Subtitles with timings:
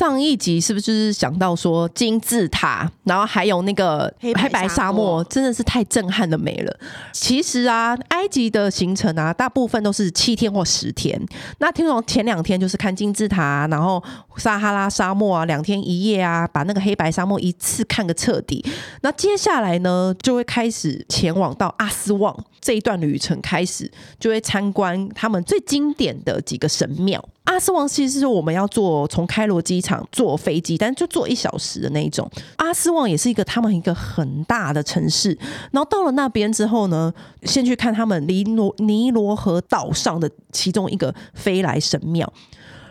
[0.00, 6.74] 上一集是不是就是讲到说金字塔，然后还有那个黑白沙漠，真的是太震撼的美了。
[7.12, 11.20] 其实啊，埃及的行程啊，大部分都是七天或十天。
[11.58, 14.02] 那听说前两天就是看金字塔，然后
[14.38, 18.64] 撒哈拉沙漠啊，两天一夜啊，把那个黑白沙漠一次看个彻底。
[19.02, 27.22] 那接下来呢，就会开始前往到阿斯旺这一段旅程，开始就会参观他们最经典的几个神庙。
[27.44, 32.30] 阿斯旺其实是我们要坐从开罗机场坐飞机，但就坐一小时的那一种。
[32.56, 35.36] 阿斯旺也是一个他们一个很大的城市。
[35.72, 37.12] 然后到了那边之后呢，
[37.44, 42.30] 先去看他们尼罗尼罗河岛上的其中一个飞来神庙，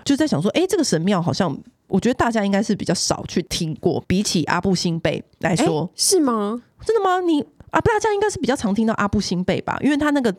[0.04, 1.56] 就在想说，哎，这个神庙好像
[1.88, 6.62] 我觉得大家应该是比较少去听过，比起阿布辛贝来说，是吗？
[6.86, 7.20] 真的吗？
[7.22, 7.46] 你？
[7.72, 10.34] 啊，大家应该是比较常听到阿布辛贝吧，因为他那个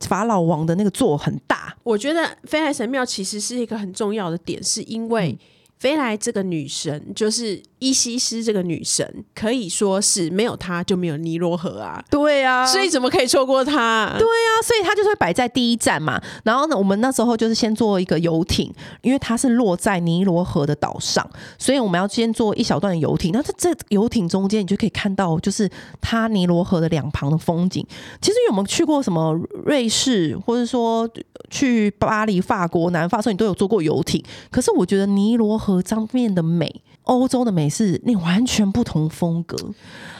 [0.00, 1.76] 法老王的那个座很大。
[1.82, 5.38] 我觉得飞来神庙其实是一个很重要的点，是因为
[5.80, 7.60] 飞来这个女神就是。
[7.82, 14.14] 伊西斯这个女神可以说是没有她就没有尼罗河啊，对啊，所以怎么可以错过她？
[14.18, 16.20] 对啊，所以她就是会摆在第一站嘛。
[16.44, 23.32] 然后呢，我们那时候就是先坐一个游艇，因为它是落在尼罗河的岛上，所以我们要先坐一小段的游艇。
[23.32, 25.66] 那在这游艇中间，你就可以看到就是
[26.02, 27.82] 它尼罗河的两旁的风景。
[28.20, 29.32] 其实有没有去过什么
[29.64, 31.08] 瑞士，或者说
[31.48, 34.22] 去巴黎、法国、南法，所以你都有坐过游艇。
[34.50, 36.82] 可是我觉得尼罗河上面的美。
[37.10, 39.56] 欧洲的美是那完全不同风格，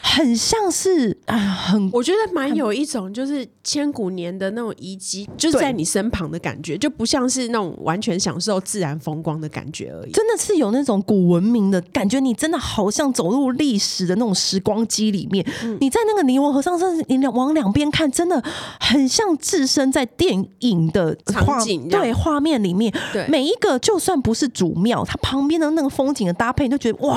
[0.02, 10.10] 很像是啊，很我觉得蛮有一种就是千古年的那种遗迹，就是在你身旁的感觉，就不像是那种完全享受自然风光的感觉而已。
[10.10, 15.46] 真的是有那种古文明的感觉，你真的好像走入历史的那种时光机里面。
[15.62, 18.42] 嗯、你在那个尼罗河上，甚至你两往两边看，真的
[18.80, 22.92] 很像置身在电影的场景，对画面里面。
[23.12, 27.16] 对，每一个就算不是主庙，它旁边的那个风景的搭配，你都觉得哇，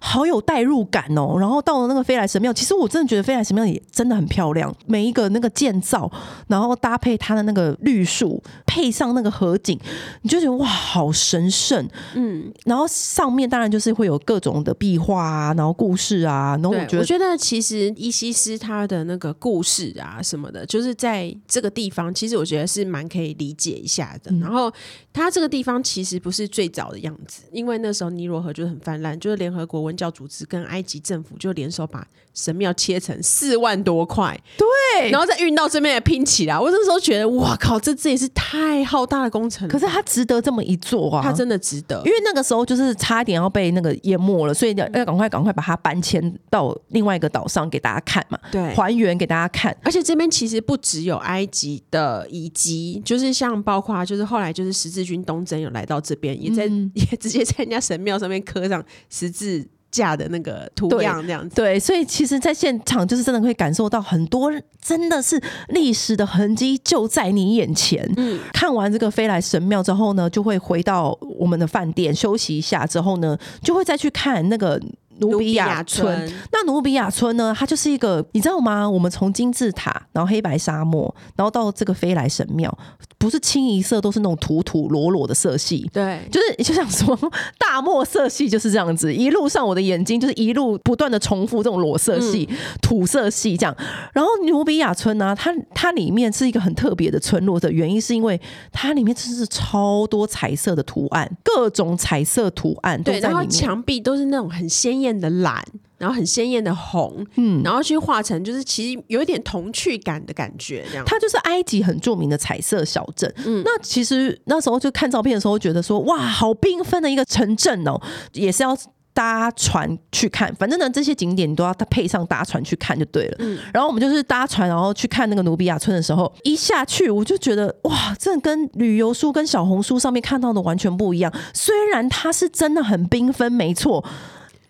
[0.00, 1.36] 好有代入感哦。
[1.38, 4.74] 然后到了那个飞来神庙，其实我真的觉得飞来神庙也真的很漂亮。
[4.86, 6.10] 每一个那个建造，
[6.48, 9.78] 然后搭配它的那个绿树，配上那个河景，
[10.22, 11.88] 你就觉得哇，好神圣。
[12.14, 16.56] 嗯，然后上面当然就是会有各种的壁画啊，然后故事啊。
[16.62, 24.30] 然后我觉得，我觉得其实伊西斯他的那个故事啊什么的，就是在这个地方，其实我觉得是蛮可以理解一下的。
[24.30, 24.72] 嗯、然后
[25.12, 36.56] 他这个地方其实不是最早的样子，因为那时候尼罗河就是很泛滥，就是联合国文教组织跟埃及政府就联手把神庙切成四万多块，对，然后再运到这边来拼起来。
[36.56, 39.66] 我那时候觉得，哇靠，这这也是太浩大的工程。
[39.66, 41.96] 可是它值得这么一做啊，它真的值得。
[42.04, 49.74] 因为那个时候就是差点要被那个淹没了，所以要要赶快赶快把它搬迁到另外一个岛上给大家看嘛，对，还原给大家看。
[49.82, 68.06] 而且这边其实不只有埃及的遗迹，就是像包括就是后来就是十字军东征有来到这边，也在、嗯、 也直接在人家神庙上面刻上十字架的那个图样这样子，对，所以其实，在现场就是真的会感受到很多，真的是历史的痕迹就在你眼前。
[68.16, 74.80] 嗯，看完这个飞来神庙之后呢，就会回到我们的饭店休息一下，之后呢，就会再去看那个。
[75.18, 77.54] 努比亚村，那努比亚村呢？
[77.56, 78.88] 它就是一个，你知道吗？
[78.88, 82.76] 我们从金字塔，然后黑白沙漠，然后到这个飞来神庙，
[83.16, 87.18] 不是清一色都是那种土土裸裸的色系，对，就是就像说
[87.58, 93.74] 大漠色系就是这样子，一路上我的眼睛就是一路不断的重复这种裸色系、嗯、土色系这样。
[94.12, 98.38] 然后努比亚村呢、啊，它它里面是一个很特别的村落的原因，是因为
[98.70, 105.05] 它里面真是超多彩色的图案，各种彩色图案都在里面，对，然后墙壁都是那种很鲜艳。
[105.18, 105.62] 的蓝，
[105.98, 111.04] 然后很鲜艳的红，嗯，然后去画成就是其实有一点童趣感的感觉，这样。
[111.04, 113.32] 它就是埃及很著名的彩色小镇。
[113.44, 118.00] 嗯，那其实那时候就看照片的时候，觉得说哇，好缤纷的一个城镇哦，
[118.32, 118.76] 也是要
[119.14, 120.54] 搭船去看。
[120.56, 123.36] 反正呢，这些景点你都要配上搭船去看就对了。
[123.38, 131.32] 嗯，然后我们就是搭船，然后去看那个努比亚村的时候，一下去我就觉得哇，这跟旅游书跟小红书上面看到的完全不一样。
[131.54, 134.04] 虽然它是真的很缤纷，没错。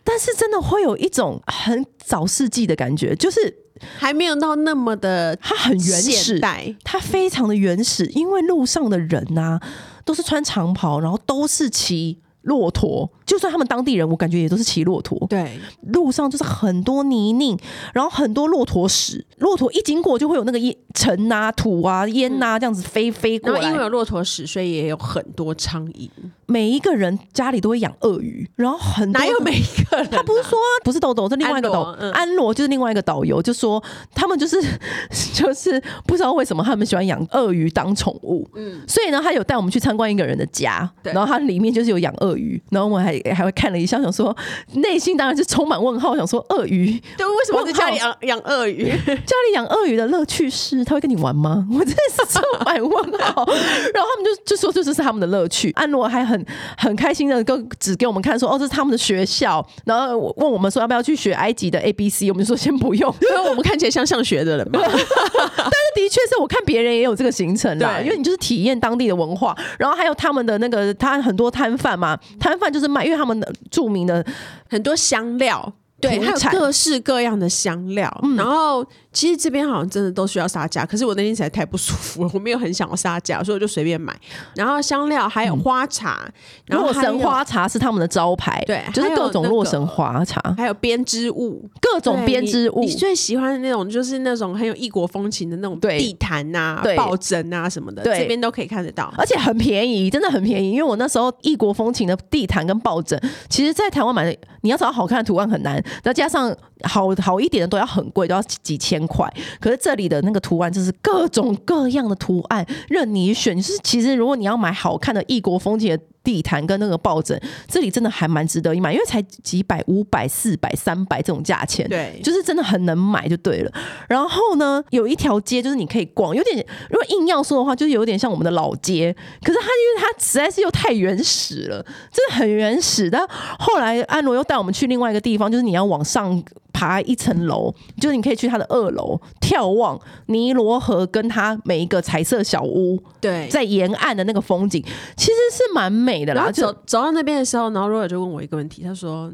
[0.07, 3.55] 但是真的会有一种很早世纪的感觉，就是
[3.99, 6.41] 还没有到那么的，它很原始，
[6.85, 9.63] 它非常的原始，因为路上的人呐、啊、
[10.05, 15.27] 都是穿长袍，然后都是骑骆驼，就算他们当地人，我感觉也都是骑骆驼。
[15.29, 15.59] 对，
[15.89, 17.59] 路上就是很多泥泞，
[17.93, 23.61] 然后很多骆驼屎，骆驼一经过就会有那个烟尘啊、土啊、烟啊这样子飞飞过来。
[23.69, 26.09] 因为有骆驼屎，所以也有很多苍蝇。
[26.47, 30.09] 每一个人家里都会养鳄鱼，然后很多哪有每一个人、啊？
[30.13, 31.81] 他不是说不是豆豆，是另外一个导
[32.13, 33.83] 安罗、嗯，就是另外一个导游就说
[34.15, 34.57] 他们就是
[35.35, 38.49] 就是不知道为什么他们喜欢养鳄鱼当宠物。
[38.55, 44.37] 嗯，所以呢，他有带我们去参观一个人的家，然后他里面就是有养鳄鱼，然后我们还还会看了一下，想说
[44.75, 48.89] 内心当然是充满问号，想说鳄鱼对，为什么在家里养养鳄鱼？
[49.05, 51.67] 家里养鳄鱼的乐趣是他会跟你玩吗？
[51.73, 53.45] 我真的是充满问号。
[53.93, 55.73] 然后他们就就说这就是他们的乐趣。
[55.73, 56.36] 安罗还很。
[56.77, 64.81] 很开心的，跟指给我们看说，哦，这是他们的学校，然后问我们说要不要去学埃及的 A B C，我们就说先不用， 因为我们看起来像上学的人嘛。
[64.83, 74.25] 但是的确是我看别人也有这个行程啦，因为你就是体验当地的文化，然后还有他们的那个，他很多摊贩嘛，摊贩就是卖，因为他们的著名的
[74.69, 78.87] 很多香料，对，还有各式各样的香料，嗯、然后。
[79.17, 84.15] 其实这边好像真的都需要杀价，可是我那天实在太不舒服了， 我没有很想要杀价，所以我就随便买。
[84.55, 86.33] 然后香料还有花茶，嗯、
[86.67, 92.81] 然后洛神花茶是他们的招牌，对，就是各种洛神花茶，还有编织物，各种编织物。
[92.81, 100.73] 你最喜欢的那种就是那种很有异国风情的那种地毯啊、抱枕啊什么的，这边都可以看得到，而且很便宜，真的很便宜。
[100.73, 108.97] 因为我那时候异国风情的地毯跟抱枕，其实在台湾买的，你要找到好看的图案很难，那加上好好一点的都要很贵，都要几千。
[109.07, 113.57] 块，可是这里的那个图案就是各种各样的图案，任你选。
[113.57, 123.73] 就是其实如果你要买好看的异国风情的地毯跟那个抱枕，这里真的还蛮值得一买，因为才几百、五百、四百、三百这种价钱，对，就是真的很能买就对了。
[124.09, 131.81] 然后呢，有一条街就是你可以逛，有点如果硬要说的话，就是有点像我们的老街，可是它因为它实在是又太原始了，
[132.11, 133.09] 真的很原始。
[133.09, 133.25] 但
[133.59, 136.43] 后来安罗又带我们去另外一个地方，就是你要往上。
[136.77, 143.03] 爬一层楼，就是你可以去它的二楼眺望尼罗河跟它每一个彩色小屋。
[143.19, 144.85] 对，在沿岸的那个风景
[145.17, 146.43] 其实是蛮美的啦。
[146.43, 149.33] 然后走走到那边的时候，然后罗尔就问我一个问题，他说：“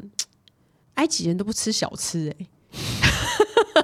[0.95, 2.47] 埃及人都不吃小吃哎、欸。”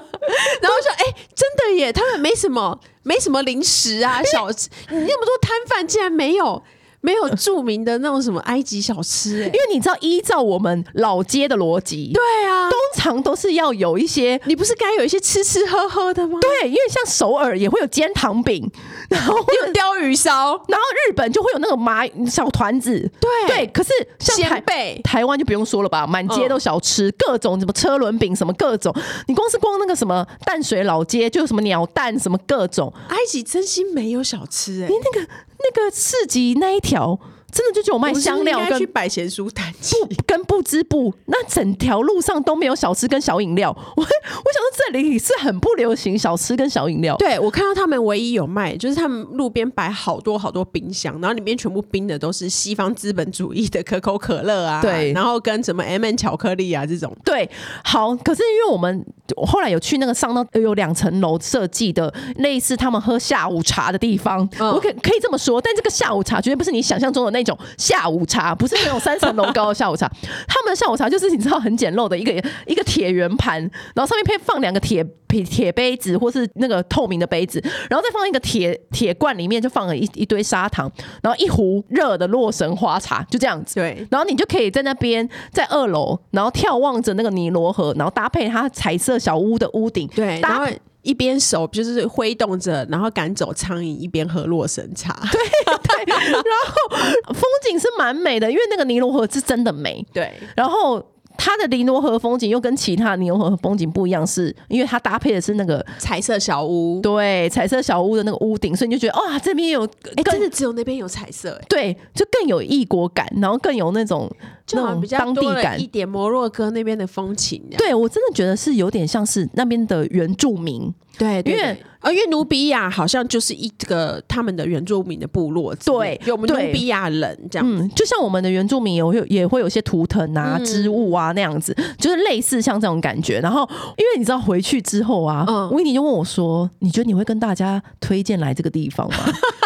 [0.62, 6.62] 然后我说：“哎、欸，真的耶，他们没什么没什么零食啊， 小吃，你那么多摊贩竟然没有。”
[7.02, 16.38] 没有著名的那种什么埃及小吃、欸，因为你知道，依照我们老街的逻辑，对啊，通常都是要有一些，你不是该有一些吃吃喝喝的吗？
[16.40, 18.70] 对，因为像首尔也会有煎糖饼，
[19.10, 23.30] 然后会有鯛鱼烧，然后日本就会有那个麻小团子，对。
[23.48, 23.66] 对。
[23.66, 28.94] 可是像台北、台湾就不用说了吧，满街都小吃，嗯、各种什么车轮饼，什么各种，
[29.26, 35.26] 你光是光那个什么淡水老街，就有什么鸟蛋，什么各种，埃及真心没有小吃哎、欸，你那个。
[35.62, 37.20] 那个市集那一条，
[37.52, 43.70] 真的就只有卖香料跟百贤书摊不跟不织布，那整条路上都没有小吃跟小饮料。
[43.96, 47.16] 我我想到这里是很不流行小吃跟小饮料。
[47.16, 57.14] 对，我看到他们唯一有卖，就是他们路边摆好多好多冰箱，然后里面全部冰的都是西方资本主义的可口可乐啊，对，然后跟什么 M&M 巧克力啊这种。
[57.24, 57.48] 对，
[57.84, 59.04] 好，可是因为我们。
[59.36, 70.10] 我后来有去那个上到有两层楼设计的类似他们喝下午茶的地方，我可可以这么说，但这个下午茶绝对不是你想象中的那种下午茶，不是那种三层楼高的下午茶。
[70.48, 72.32] 他们的下午茶就是你知道很简陋的一个
[72.66, 73.60] 一个铁圆盘，
[73.94, 80.90] 然后上面配放两个铁铁杯子或是那个透明的杯子，然后再放一个铁铁罐，里面就放了一一堆砂糖，
[81.22, 83.74] 然后一壶热的洛神花茶，就这样子。
[83.76, 89.20] 对，然后你就可以在那边在二楼，然后眺望着那个尼罗河，然后搭配它彩色。
[89.20, 90.66] 小屋的屋顶，对，然后
[91.02, 96.96] 一边手就是挥动着，然后赶走苍蝇，一边喝洛神茶，对对， 然后
[97.32, 101.04] 风景是蛮美的，因为那个尼罗河是真的美，对，然后。
[101.42, 114.30] 它的尼罗河风景又跟其他尼罗河风景不一样，是因为它搭配的是那个彩色小屋，对，彩色小屋的那个屋顶，所以你就觉得哇，这边有，哎、欸，真的只有那边有彩色，哎，对，就更有异国感，然后更有那种
[114.70, 120.92] 就好像比较当地感一点，摩洛哥那边的风情，对我真的觉得是有点像是那边的原住民。
[121.18, 133.38] 对，因为呃，因为努比亚好像就是一个他们的原住民的部落，对，有我们努比亚人这样，嗯，就像我们的原住民也会也会有些图腾啊、嗯、织物啊那样子，就是类似像这种感觉。
[133.40, 139.18] 然后，因为你知道回去之后啊，维、嗯、尼就问我说：“你觉得你会跟大家推荐来这个地方吗？”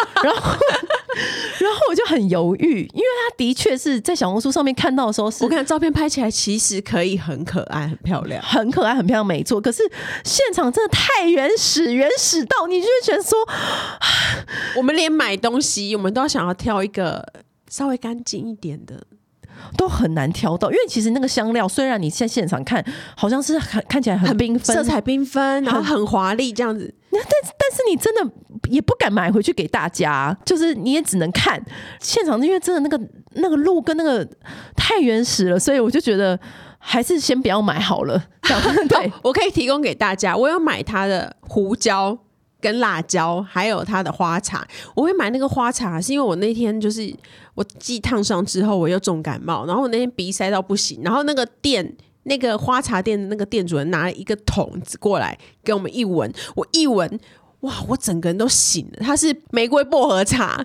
[0.23, 0.57] 然后。
[1.59, 9.61] 然后我就很犹豫，因为他的确是在小红书上面看到的时候是，我看照片拍起来其实可以很可爱、很漂亮，很可爱、很漂亮，没错。
[9.61, 9.83] 可是
[10.23, 13.37] 现场真的太原始，原始到你就会觉得说，
[14.75, 17.25] 我们连买东西，我们都要想要挑一个
[17.69, 19.05] 稍微干净一点的。
[19.77, 22.83] 都很难挑到，因为其实那个香料虽然你在现场看
[23.15, 28.31] 好像是看看起来很缤纷，色彩缤纷，然后很华丽这样子，那但但是你真的
[28.69, 31.63] 也不敢买回去给大家，就是你也只能看
[31.99, 32.99] 现场，因为真的那个
[33.33, 34.27] 那个路跟那个
[34.75, 36.39] 太原始了，所以我就觉得
[36.77, 38.21] 还是先不要买好了。
[38.43, 42.17] 这样 对，我可以提供给大家，我有买它的胡椒。
[42.59, 47.13] 跟辣椒，还有它的花茶，我会买那个花茶，是因为我那天就是
[47.53, 57.19] 我既烫伤之后，我又重感冒，然后我那天鼻塞到不行，然后那个店那个花茶店的那个店主人拿了一个桶子过来给我们一闻，我一闻。
[57.61, 57.73] 哇！
[57.87, 58.99] 我整个人都醒了。
[58.99, 60.63] 它是玫瑰薄荷茶，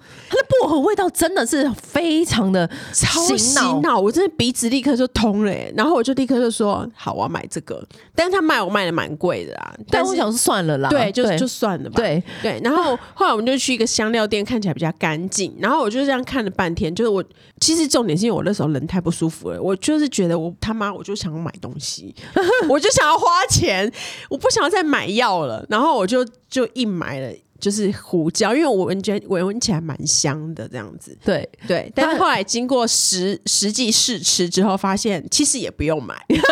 [0.51, 5.55] 薄荷味道真的是非常的超洗脑，我真的鼻子立刻就通了。
[5.77, 7.83] 然后我就立刻就说：“好，我要买这个。”
[8.15, 9.75] 但是他卖我卖的蛮贵的啦。
[9.89, 11.97] 但我想说算了啦，对，就就算了吧。
[11.97, 12.61] 对对。
[12.63, 15.55] 然后 后来我们就去一个香料店，看起来比较干净。
[15.59, 17.25] 然后我就这样看了半天，就是我
[17.61, 22.15] 其实重点是因为我那时候人太不舒服了，我就是觉得我他妈我就想要买东西，
[22.69, 23.91] 我就想要花钱，
[24.29, 25.65] 我不想要再买药了。
[25.69, 26.27] 然后我就。
[26.51, 31.17] 就硬买了，就是胡椒，因为我闻觉闻闻起来蛮香的这样子。
[31.25, 36.43] 对对，但是后来经过实实际试吃之后，发现其实也不用买， 因为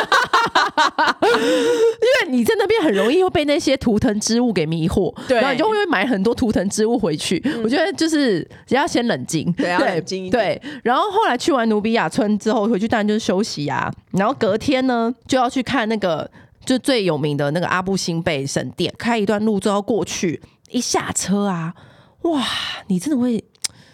[2.28, 7.40] 你在那边很容易会被那些图腾之物给迷惑，对，然后你就会买很多图腾之物回去。
[7.44, 10.60] 嗯、我觉得就是要先冷静，对，要冷静一点。
[10.60, 13.90] 对，然后后来去完努比亚村之后回去，当然就是休息啊。
[14.12, 16.30] 然后隔天呢，就要去看那个。
[16.66, 20.38] 就最有名的那个阿布辛贝神殿，开一段路就要过去，
[20.70, 21.74] 一下车啊，
[22.22, 22.44] 哇，
[22.88, 23.44] 你真的会。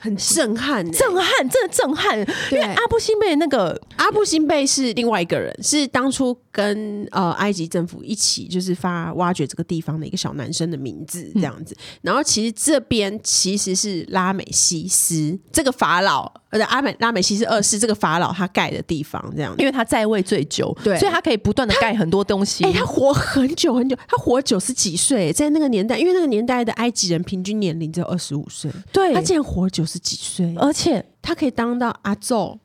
[0.04, 2.18] 很震撼，震撼，真的震撼。
[2.52, 11.74] 因为阿布辛贝那个阿布辛贝是另外一个人，是当初跟呃埃及政府一起就是发挖掘这个地方的一个小男生的名字这样子。
[11.78, 22.62] 嗯、然后其实这边其实是拉美西斯这个法老，呃，阿美拉美西斯二世这个法老他盖的地方这样子，因为他在位最久，对，所以他可以不断的盖很多东西。
[22.64, 29.93] 哎、欸，他活很久很久，他活九十几岁，在那个年代，因为那个年代的埃及人平均年龄只有二十五岁，对，他竟然活九十。
[29.94, 32.58] 十几岁，而且他可以当到阿宙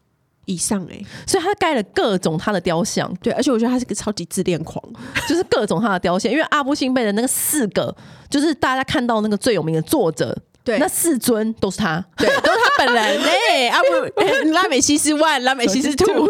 [0.45, 4.83] 以上哎、欸，所以他盖了各种他的雕像，对，而且我觉得他是个超级自恋狂，
[5.29, 7.95] 就是各种他的雕像，因为阿布辛贝的那个四个，
[8.31, 10.35] 就是大家看到那个最有名的作者。
[10.61, 13.03] 对，那四尊都是他，对，都是他本人。
[13.03, 13.33] 哎、
[13.67, 16.27] 欸，阿布、欸、拉美西斯 one，拉美西斯 two。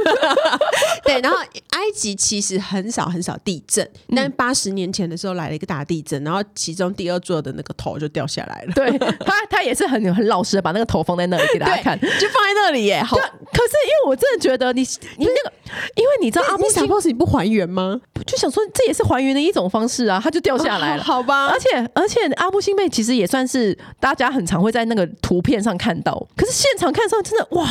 [1.06, 8.74] 对， 然后埃及其实很少很少地震，嗯、但八十年前的时候来了一个大地震，然后其中第二座的那个头就掉下来了。
[8.74, 13.04] 对，他他也是很很老实的把那个头放在那里给大家看，就放在那里耶。
[13.04, 14.82] 好，可是因为我真的觉得你
[15.18, 15.54] 你那个，
[15.96, 18.00] 因为你知道阿布辛贝你不还原吗？
[18.26, 21.48] 就想说这也是还原的一种方式啊，他就掉下来了，哦、好吧？
[21.48, 24.30] 而且而且阿布辛贝其实也算是大家。
[24.30, 27.64] 很常会在那个图片上看到，可是现场看上真的哇，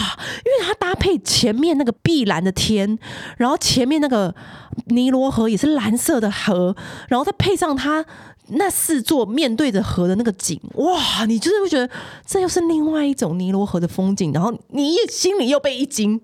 [0.44, 2.98] 因为它搭配前面那个碧蓝的天，
[3.38, 4.34] 然后前面那个
[4.88, 6.76] 尼罗河也是蓝色的河，
[7.08, 8.04] 然后再配上它
[8.48, 11.88] 那四座面对着河的那个景，哇，你就是会觉得
[12.26, 16.20] 这又是另外一种尼罗河的风景，然后你心里又被一惊。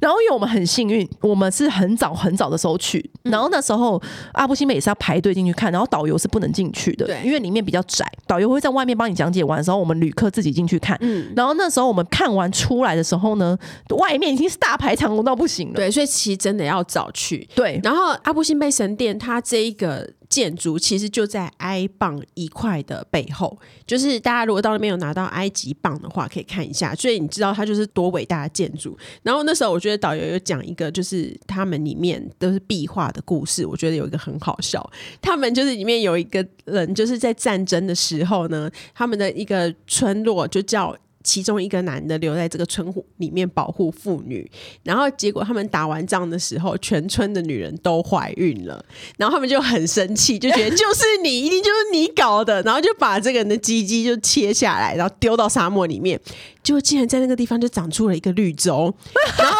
[0.00, 4.00] 然后因为我们很幸运，我们是很早很早的时候去，然后那时候
[4.32, 10.96] 阿布辛贝也是要排队进去看，然后导游是不能进去的，对，因为里面比较窄，导游会在外面帮你讲解完的时候，我们旅客自己进去看。
[11.00, 13.56] 嗯，然后那时候我们看完出来的时候呢，
[13.98, 15.74] 外面已经是大排长龙到不行了。
[15.74, 17.48] 对，所以其实真的要早去。
[17.54, 20.08] 对，然后阿布辛贝神殿它这一个。
[20.26, 26.92] 建筑其实就在埃镑一块的背后，就是大家如果到那边有拿到埃及镑的话，可以看一下。
[26.92, 28.98] 所以你知道它就是多伟大的建筑。
[29.22, 34.84] 然后那时候我觉得导游有讲一个，就是他们里面都是壁画的故事，我觉得有一个很好笑。
[35.22, 40.96] 他们就是里面有一个人，就是在战争的时候呢，他们的一个村落就叫。
[41.26, 42.86] 其中一个男的留在这个村
[43.16, 44.46] 里面保护妇女，
[44.82, 48.84] 然后结果他们打完仗的时候，全村的女人都怀孕了，
[49.16, 56.20] 然后他们就很生气，就觉得 就是你，一定就是你搞的，然后就把这个人的鸡鸡就切下来，然后丢到沙漠里面，
[56.64, 58.92] 就竟然在那个地方就长出了一个绿洲，
[59.38, 59.56] 然后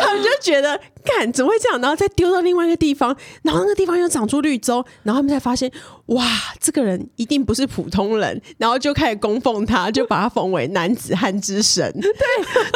[0.00, 1.80] 他们就觉得，干怎么会这样？
[1.80, 5.70] 然后再丢到另外一个地方，然后那个地方又长出绿洲，然后他们才发现。
[6.06, 6.26] 哇，
[6.60, 11.90] 这个人一定不是普通人，然后就开始供奉他，就把他封为男子汉之神。
[12.02, 12.10] 对，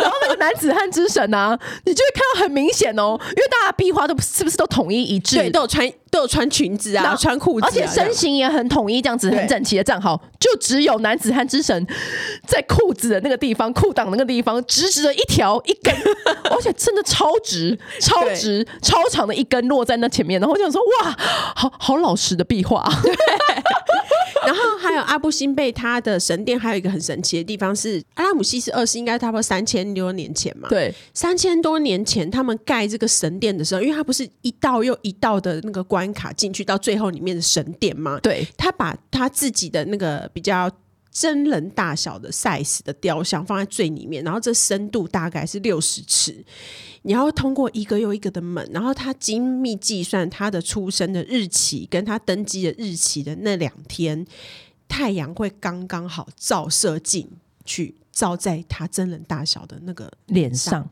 [0.02, 5.36] 然后那个男子汉之神啊，你就会看到很明显哦，因为大家壁画都是不是都统一一致？
[5.36, 11.86] 对，都有穿都有穿裙子啊，穿裤子啊，而且身形也很统一，这样子很整齐的站好，就只有男子汉之神
[12.46, 15.94] 在裤子的那个地方，裤裆那个地方直直的一条一根，
[16.50, 21.16] 而且真的超直、超直、超长的一根落在那前面，然后我就想说哇，
[21.54, 22.84] 好好老实的壁画。
[24.46, 30.68] 然后还有阿布辛贝，他的神殿还有一个很神奇的地方是，阿拉姆西斯二世应该差不多三千多年前嘛？
[30.68, 38.20] 对，三千多年前他们盖这个神殿的时候，因为他不是一道又一道的那个关卡进去到最后里面的神殿嘛？
[38.22, 40.70] 对，他把他自己的那个比较
[41.18, 46.44] 真人大小的 size 的雕像放在最里面，然后这深度大概是六十尺。
[47.00, 54.26] 你要通过一个又一个的门，然后他精密计算他的出生的日期跟他登基的日期的那两天，
[54.86, 57.26] 太阳会刚刚好照射进
[57.64, 60.86] 去，照在他真人大小的那个脸上。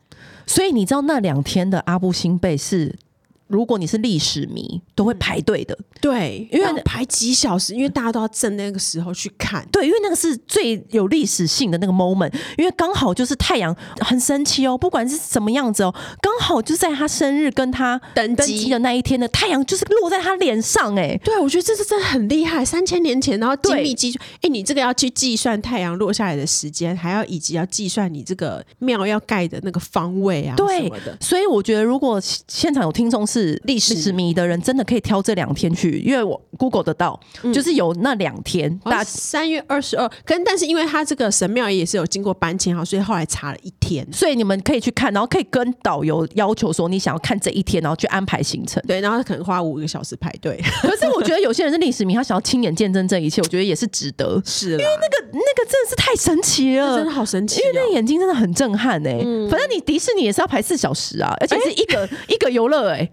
[0.47, 2.97] 所以你知道那两天的阿布辛贝是。
[3.47, 5.77] 如果你是历史迷，都会排队的。
[6.01, 9.67] 对，因为排几小时，因为大家都要趁那个时候去看。
[9.71, 20.95] 对，因为那个是最有历史性的那个 moment，因为刚好就是太阳很神奇哦，不管是什么样子哦，刚好就在他生日跟他登基的那一天的太阳就是落在他脸上。
[20.95, 22.63] 哎，对，我觉得这是真的很厉害。
[22.63, 31.17] 三千年前，然后精密计算，哎，你这个要去计算太阳落下来的时间，还要以及要计算你这个庙要盖的那个方位啊，对的。
[31.19, 40.09] 所以我觉得，如果现场有听众是历史迷的人，真的可以挑这两天去，因为我 Google 得到，嗯、就是有那两天，大三月二十二。
[40.25, 48.83] 跟但是因为他这个神庙也是有经过搬迁哈，所以后来查了一天，所以你们可以去看，然后可以跟导游要求说你想要看这一天，然后去安排行程。
[48.87, 50.61] 对，然后他可能花五个小时排队。
[50.81, 54.41] 可是我觉得有些人是历史迷，他想要亲眼见证这一切，我觉得也是值得。
[54.45, 59.21] 是，因为那个那个真的是太神奇了，真的好神奇，哦，因为那眼睛真的很震撼哎，欸。
[59.23, 63.09] 嗯、反正你迪士尼也是要排四小时啊，而且是一个，欸、 一个游乐哎。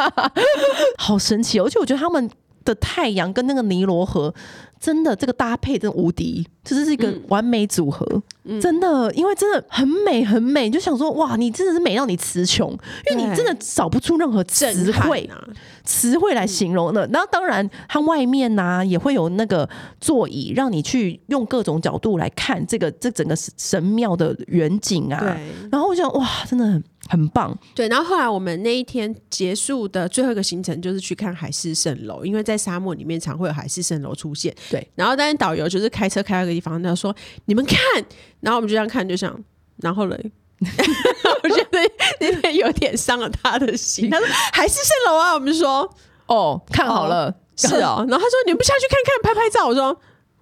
[0.98, 1.64] 好神奇哦！
[1.66, 2.30] 而且我觉得他们
[2.64, 4.32] 的太阳跟那个尼罗河
[4.80, 8.06] 真的这个搭配真的无敌，这、就是一个完美组合，
[8.44, 12.72] 嗯、真的，因为真的很美很美，你就想说哇，你真的是美到你词穷，
[13.10, 15.28] 因为你真的找不出任何词汇
[15.84, 17.06] 词汇来形容的。
[17.12, 19.68] 然后当然它外面呢、啊、也会有那个
[20.00, 25.38] 座椅，让你去用各种角度来看这个这整个神庙的远景啊。
[25.70, 26.82] 然后我想哇，真的很。
[27.10, 27.88] 很棒，对。
[27.88, 34.54] 然后后来我们那一天结束的最后一个行程就是去看海市蜃楼，因为在沙漠里面常会有海市蜃楼出现。
[34.70, 34.88] 对。
[34.94, 37.14] 然后当然导游就是开车开到一个地方，他说
[37.46, 37.78] ：“你们看。”
[38.40, 39.36] 然后我们就这样看，就想，
[39.78, 40.32] 然后嘞，
[41.42, 41.78] 我觉得
[42.20, 44.08] 那边有点伤了他的心。
[44.08, 45.92] 他说：“海市蜃楼啊！”我们就说
[46.26, 48.04] ：“哦，看好了，哦是哦。
[48.08, 50.00] ”然后他说：“你们不下去看看，拍拍照？”我说。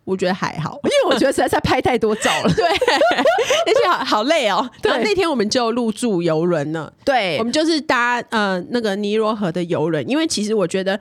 [0.09, 4.69] 我觉得还好，因为我觉得实在是拍太多照了， 对，而且好好累哦。
[4.81, 10.99] 对，那天我们就入住游轮了，对，我们就是搭呃那个尼罗河的游轮，因为其实我觉得。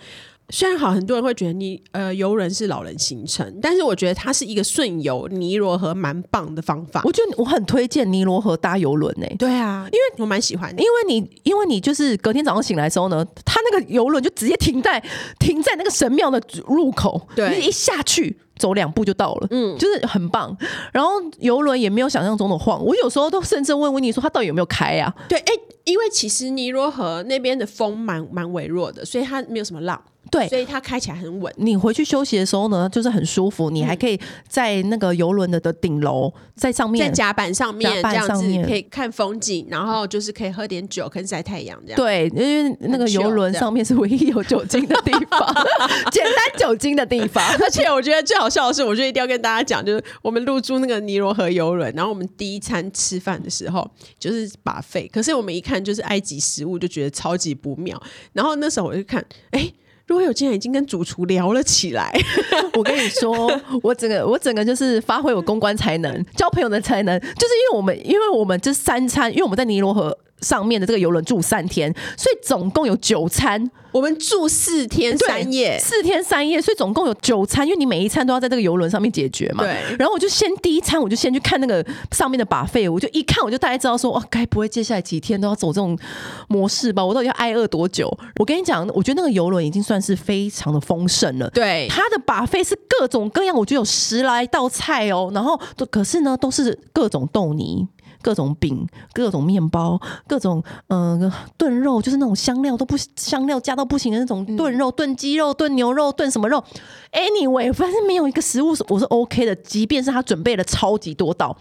[0.49, 7.01] 虽然好，很多人会觉得你呃游轮是老人行程，但是我觉得它是一个顺游尼罗河蛮棒的方法。
[7.03, 9.35] 我觉得我很推荐尼罗河搭游轮诶。
[9.37, 15.03] 对啊，因为我蛮喜欢的，因为你因为你就是隔天早上醒来的时候呢，它那个游轮就直接停在
[15.37, 20.57] 停在那个神庙的入口，对，你一下去走两步就到了，嗯，就是很棒。
[20.93, 25.13] 然后游轮也没有想象中的晃，我有时候都甚至问温妮说它到底有没有开啊？
[25.27, 30.01] 对，哎、欸，因为其实尼罗河那边的风蛮蛮微弱的，所以它没有什么浪。
[30.31, 31.53] 对，所以它开起来很稳。
[31.57, 33.69] 你回去休息的时候呢，就是很舒服。
[33.69, 41.97] 你还可以在那个游轮的的顶楼，在上面，在甲板上面这样子可以看风景，然后就是可以喝点酒，可以晒太阳这样。
[41.97, 45.39] 对，因为那个游轮上面是唯一有酒精的地方，
[46.11, 47.43] 简单酒精的地方。
[47.61, 58.01] 而且我觉得最好笑的是，我就一定要跟大家讲，就是我们入住那个尼罗河游轮，然后我们第一餐吃饭的时候就是 buffet，可是我们一看就是埃及食物，就觉得超级不妙。
[58.33, 59.73] 然后那时候我就看，哎、欸。
[60.07, 62.11] 如果有今天已经跟主厨聊了起来，
[62.73, 63.51] 我跟你说，
[63.83, 70.17] 我整个我整个就是发挥我公关才能、交朋友的才能，就是因为我们因为我们这三餐，因为我们在尼罗河。
[70.41, 73.69] 上面的这个游轮住三天，所以总共有九餐。
[73.93, 77.65] 我们住四天三夜，四天三夜，所以总共有九餐。
[77.65, 79.63] 因为你每一餐都要在这个游轮上面解决嘛。
[79.63, 79.95] 对。
[79.97, 85.97] 然后我就先第一餐，我就先去看那个上面的 buffet，我就一看，我就大概知道说，哇，该不会接下来几天都要走这种
[86.47, 87.03] 模式吧？
[87.03, 88.15] 我到底要挨饿多久？
[88.39, 91.49] 我跟你讲，我觉得那个游轮已经算是非常的丰盛了。
[91.49, 91.87] 对。
[91.89, 95.31] 它的 buffet 是各种各样，我觉得有十来道菜哦。
[95.33, 97.87] 然后都可是呢，都是各种豆泥。
[98.21, 106.63] 各种饼、各种面包、各种嗯炖肉，就是那种香料都不香料加到不行的那种炖肉、炖鸡肉、炖牛肉、炖什么肉。
[107.11, 111.57] Anyway，反正没有一个食物是我是 OK 的，即便是他准备了超级多道。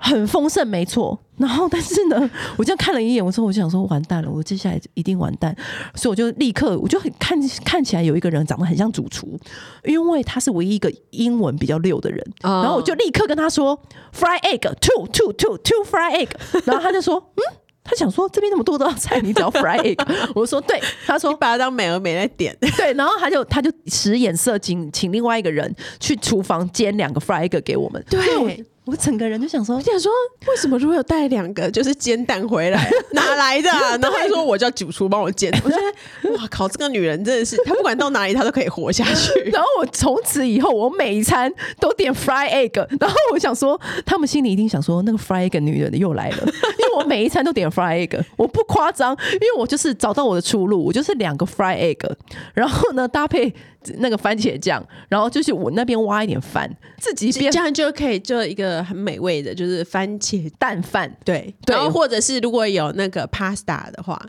[0.00, 1.18] 很丰盛，没错。
[1.36, 5.54] 然后，但是呢， 我这样看了一眼，我说，我就想说，完蛋了，我接下来一定完蛋。
[5.94, 9.38] 所以我就立刻，我就很看看起来有一个人长得很像主厨，
[9.84, 12.24] 因为他是唯一一个英文比较溜的人。
[12.42, 13.80] 然后我就立刻跟他说
[14.14, 16.28] ，fry egg two two two two fry egg。
[16.64, 17.42] 然后他就说， 嗯。
[17.82, 19.98] 他想说这边那么多道菜，你只要 fry egg。
[20.36, 22.56] 我说对，他说把它当美而美来点。
[22.76, 28.04] 对，然后他就他就使眼色，请请另外一个人去厨房煎两个 fry egg 给我们。
[28.08, 28.64] 对。
[28.90, 30.10] 我整个人就想说，我想说，
[30.48, 33.70] 为什么如果有带两个就是煎蛋回来， 哪来的？
[33.70, 35.50] 然后他说我叫主厨帮我煎。
[35.64, 39.38] 我觉得哇靠，这个女人真的是，她不管到哪里她都可以活下去。
[39.50, 42.84] 然后我从此以后，我每一餐都点 fry egg。
[42.98, 52.10] 然后我想说，他们心里一定想说，那个 fry egg 女人又来了，因为我每一餐都点 fry egg，我不夸张，因为我就是找到我的出路，我就是两个 fry egg，
[52.54, 53.54] 然后呢搭配。
[53.96, 61.16] 那个番茄酱，然后就是我那边挖一点饭，自己边这样就可以做一个很美味的，就是番茄蛋饭。
[61.24, 64.20] 对，然后或者是如果有那个 pasta 的话。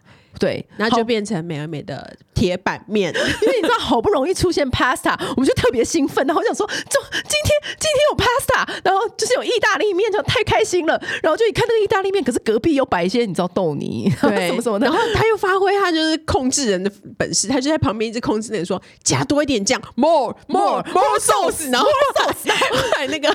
[0.42, 11.00] 对，然后就变成美而美的铁板面， 因为你知道好不容易出现 pasta，我们就特别兴奋，然后我想说，就今天今天有 pasta，然后就是有意大利面，就太开心了。
[11.22, 14.88] 然后就一看那个意大利面，可是隔壁又摆一些你知道豆泥，对， 什么什么的。
[14.88, 23.32] 然后他又发挥他就是控制人的本事，他就在旁边一直控制人说加多一点酱，more more more sauce，然后 sauce，后来那个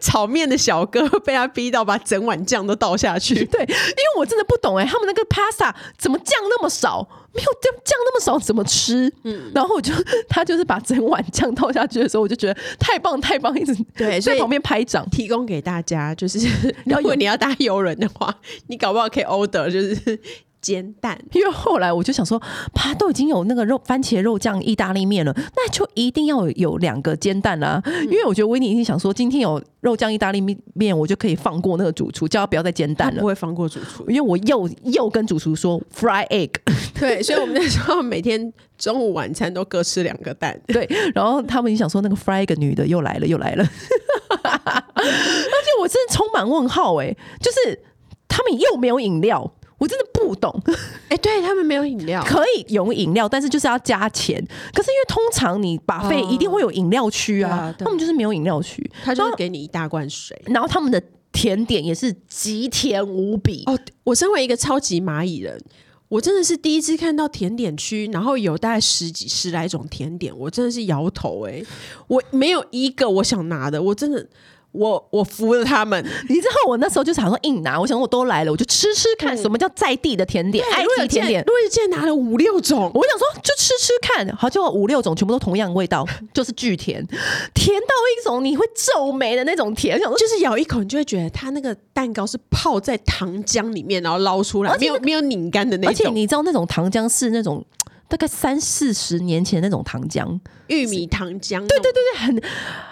[0.00, 3.44] 炒面的小哥被他逼到把整碗酱都倒下去。
[3.44, 6.36] 对，因为我真的不懂哎、欸，他们那个 pasta 怎么酱？
[6.48, 9.12] 那么少，没有酱酱那么少，怎么吃？
[9.24, 9.92] 嗯，然后我就
[10.28, 16.14] 他就是把整碗酱倒下去的时候，我就觉得太棒太棒，一直对，在旁边拍掌，提供给大家。
[16.14, 16.38] 就是
[16.84, 18.34] 如果你要搭游轮的话，
[18.66, 20.18] 你搞不好可以 order 就是。
[20.68, 22.38] 煎蛋，因为后来我就想说，
[22.74, 27.82] 啪，都已经有那个肉番茄肉酱意大利面了，那就一定要有两个煎蛋啦、啊。
[27.86, 30.42] 嗯、因为我觉得维尼已经想说，今天有肉酱意大利
[30.74, 33.20] 面，我就可以放过那个主厨，叫他不要再煎蛋了。
[33.22, 36.50] 不会放过主厨，因为我又又跟主厨说 fry egg。
[37.00, 40.60] 对，所以我们那时候每天中午晚餐都各吃两个蛋。
[40.66, 43.64] 对，然后他们也想说，那个 fry egg 女的又来了，又来了。
[44.44, 47.80] 而且我真的充满问号哎、欸，就是
[48.28, 49.50] 他们又没有饮料。
[49.78, 54.36] 我真的不懂，哎、欸，对他们没有饮料，可以有饮料，但是就是要加钱。
[54.74, 63.62] 可是因为通常你 buffet 一定会有饮料区啊，啊他们就是没有饮料区，他就会给你一大罐水，然后他们的甜点也是极甜无比。
[63.66, 65.56] 哦，我身为一个超级蚂蚁人，
[66.08, 71.66] 我真的是第一次看到甜点区，然后有大概十几十来种甜点，我真的是摇头哎、欸，
[72.08, 74.26] 我没有一个我想拿的，我真的。
[74.72, 81.42] 我我服了他们， 你知道我那时候就想说硬拿，我想说我都来了，我就吃吃看什么叫在地的甜点，埃及甜点。
[81.46, 87.04] 如果今天拿了五六种，我想说就吃吃看，好像五六种全部都同样味道， 就是巨甜，
[87.54, 95.90] 甜到一种你会皱眉的那种甜，想说就是咬一口你就会觉得它那个蛋糕是泡在糖浆里面，然后捞出来，没有没有拧干的那种。
[95.90, 97.64] 而且你知道那种糖浆是那种。
[98.10, 102.42] 大概三四十年前那种糖浆，玉米糖浆，对对对对，很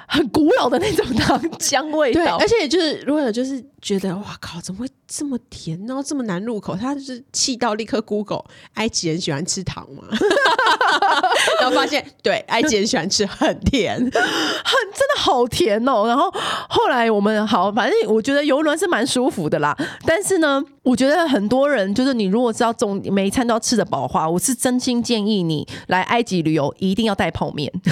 [0.07, 6.75] 很古老的那种糖浆味道，而且就是如果就是觉得哇靠，怎么会这么甜，然后这么难入口？
[6.77, 10.05] 他就是气到立刻 Google，埃及人喜欢吃糖吗？
[11.61, 16.07] 然后发现对，埃及人喜欢吃很甜，很真的好甜哦。
[16.07, 16.33] 然后
[16.69, 20.62] 后来我们好，反正我觉得游轮是蛮舒服的啦，但是呢。
[20.87, 27.73] 我觉得很多人就是你如果知道中每一餐都要吃得饱的话，我是真心建议你来埃及旅游一定要带泡面。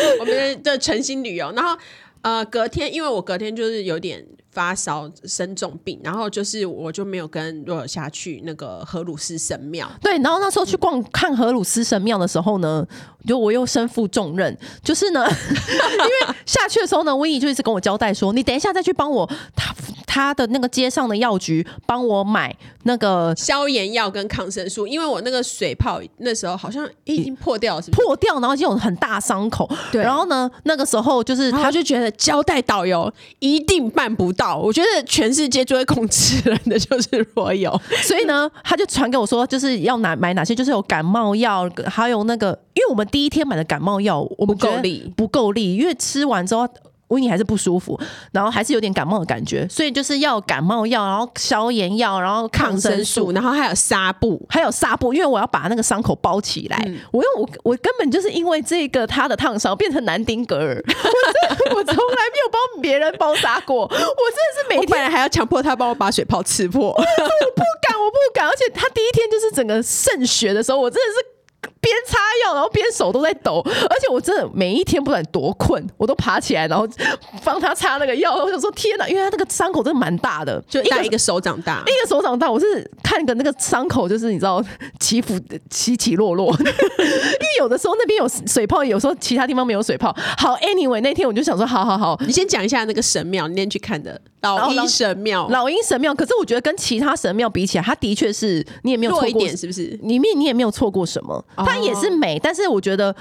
[0.20, 1.76] 我们的诚心旅游，然后
[2.22, 9.88] 呃隔天，因为我隔天就是有点发烧生重病，然后就是我就没有跟若尔下去那个荷鲁斯神庙。
[10.00, 12.86] 对，然后那时候去逛看荷鲁斯神庙的时候呢，
[13.26, 19.72] 就我又身负重任，就是呢， 因为下去的时候呢，威尼就一直跟我交代说，你等一下再去帮我他
[20.18, 20.34] 他。
[20.38, 22.54] 的那个街上的药局帮我买
[22.84, 29.68] 那个消炎药跟抗生素，因为我那个水泡那时候好像已经破掉了是不是，破掉，然后就有很大伤口。
[29.90, 34.56] 对，然后呢，那个时候就是他就觉得交代导游一定办不到。
[34.56, 37.76] 我觉得全世界最会控制人的就是若有，
[38.06, 46.68] 所以呢，他就传给我说，就是要拿买哪些，就是有感冒药，还有那个，因为我们第一天买的感冒药，我们不够力，不够力，因为吃完之后。
[47.08, 47.98] 温妮还是不舒服，
[48.32, 56.82] 然后还是有点感冒的感觉，所以就是要感冒药，然后消炎药，然后抗生素，然后还有纱布，还有纱布，因为我要把那个伤口包起来。
[56.86, 60.82] 嗯、我用我我根本就是因为这个他的烫伤变成南丁格尔，
[61.72, 71.38] 我我从来没有帮别人包扎过，我真的是每天还要强迫他帮我把水泡刺破，我不敢，我不敢，而且他第一天就是整个渗血的时候，我真的是。
[71.80, 76.86] 边擦药，然后边手都在抖，而且我真的每一天不管多困，我都爬起来，然后
[77.44, 78.34] 帮他擦那个药。
[78.34, 82.50] 我想说天哪，因为他那个伤口真的蛮大的，就大一个手掌大，一个手掌大。
[82.50, 84.62] 我是看个那个伤口，就是你知道
[84.98, 85.38] 起伏
[85.70, 90.14] 起起落落， 因为有的时候那边有水泡，有时候其他地方没有水泡。
[90.36, 96.14] 好，anyway，那天我就想说，好好好，你先讲一下那个神庙，你那天去看的老鹰神庙，老鹰神庙。
[96.14, 99.98] 可是我觉得跟其他神庙比起来，它的确是你也没有错过一点，是不是？
[100.02, 103.14] 里面你也没有错过什么，它也是美，但是我觉得。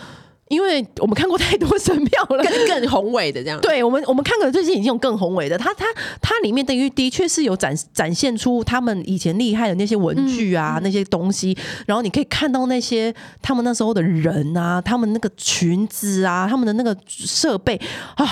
[0.50, 3.60] 因为我们看过太多神庙了，更更宏伟的这样。
[3.60, 5.58] 对我们，我们看过最近已经有更宏伟的。
[5.58, 5.86] 它它
[6.22, 11.54] 它里面等于的确是有展展现出他们以前厉害的那些文具啊，嗯、那些东西。
[11.86, 17.78] 然后你可以看到那些他们那时候的人啊，他们那个裙子啊，他们的那个设备
[18.16, 18.26] 啊，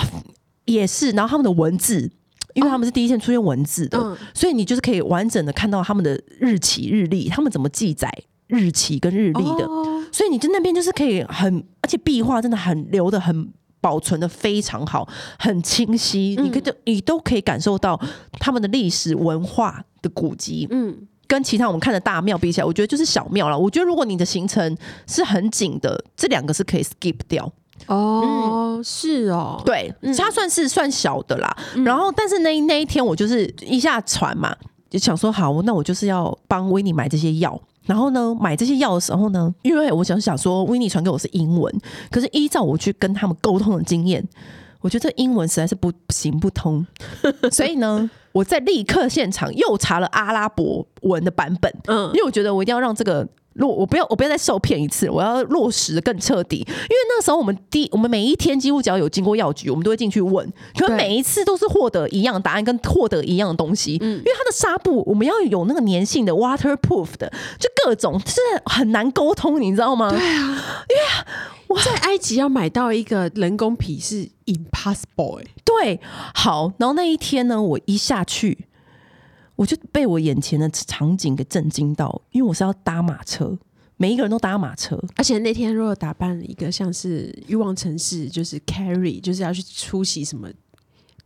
[0.64, 1.12] 也是。
[1.12, 2.10] 然后他们的文字，
[2.54, 8.10] 因为他们是第一线出现文字的，哦嗯、所以你就是可以完整的看到他们的日期日历，他们怎么记载
[8.48, 9.66] 日期跟日历的。
[9.66, 15.06] 哦所以你在那边就是可以很，而且壁画真的很留的很保存的非常好，
[15.38, 18.00] 很清晰，你可以你都可以感受到
[18.40, 20.66] 他们的历史文化的古迹。
[20.72, 20.96] 嗯，
[21.28, 23.60] 跟其他我们看的大庙比起来，我觉得就是小庙了。
[23.60, 27.52] 我觉得如果你的行程是很紧的，这两个是可以 skip 掉。
[27.88, 31.58] 哦，嗯、是哦，对，它算是算小的啦。
[31.84, 34.56] 然后，但是那那一天我就是一下船嘛，
[34.90, 37.60] 就想说好，那我就是要帮维尼买这些药。
[37.86, 41.74] 然后呢，买这些药的时候呢，因为我想想说，维尼传给我是英文，
[42.10, 44.28] 可是依照我去跟他们沟通的经验，
[44.82, 46.86] 我觉得这英文实在是不行不通，
[47.52, 53.28] 所以呢，我在立刻现场又查了阿拉伯文的版本，嗯，因为我觉得我一定要让这个。
[53.56, 56.58] 落我不要我不要再受骗一次，我要落实的更彻底。
[56.58, 63.98] 因为那时候我们第我们每一天几乎只要有经过药局，我们都会进去问，可每一次都是获得一样答案跟获得一样的东西。
[64.02, 70.10] 嗯，因为它的纱布我们要有那个粘性的 waterproof 的，就各种是很难沟通，你知道吗？
[70.10, 71.04] 对啊，因为
[71.68, 75.48] 我在埃及要买到一个人工皮是 impossible 欸。
[75.64, 76.00] 对，
[76.34, 78.68] 好，然后那一天呢，我一下去。
[79.56, 83.58] 我就被我眼前的场景给震惊到，因为我是要搭马车，
[83.98, 90.50] 每一个人都搭马车，而且那天如果打扮了一个像是欲望城市，就是 Carrie，就是要去出席什么，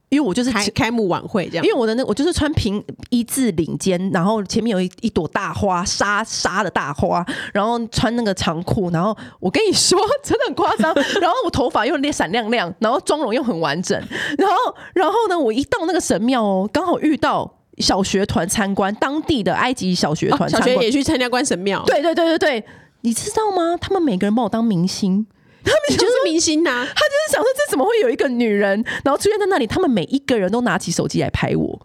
[0.09, 13.99] 因为我就是开开幕晚会这样，因为我的那我就是穿平一字领肩，然后前面有一一朵大花，纱纱的大花，然后穿那个长裤，然后我跟你说真的很夸张， 然后我头发又闪亮亮，然后妆容又很完整，
[14.37, 17.55] 然后然后呢，我一到那个神庙哦，刚好遇到。
[17.79, 21.83] 小学团参观当地的埃及小学团，小学也去参加关神庙。
[21.85, 22.65] 对对对对对，
[23.01, 23.77] 你知道吗？
[23.79, 25.25] 他们每个人把我当明星，
[25.63, 26.85] 他们就是明星呐、啊。
[26.85, 29.65] 他就是想说，这怎么会有一个女人，然后出现在那里？
[29.65, 31.81] 他们每一个人都拿起手机来拍我。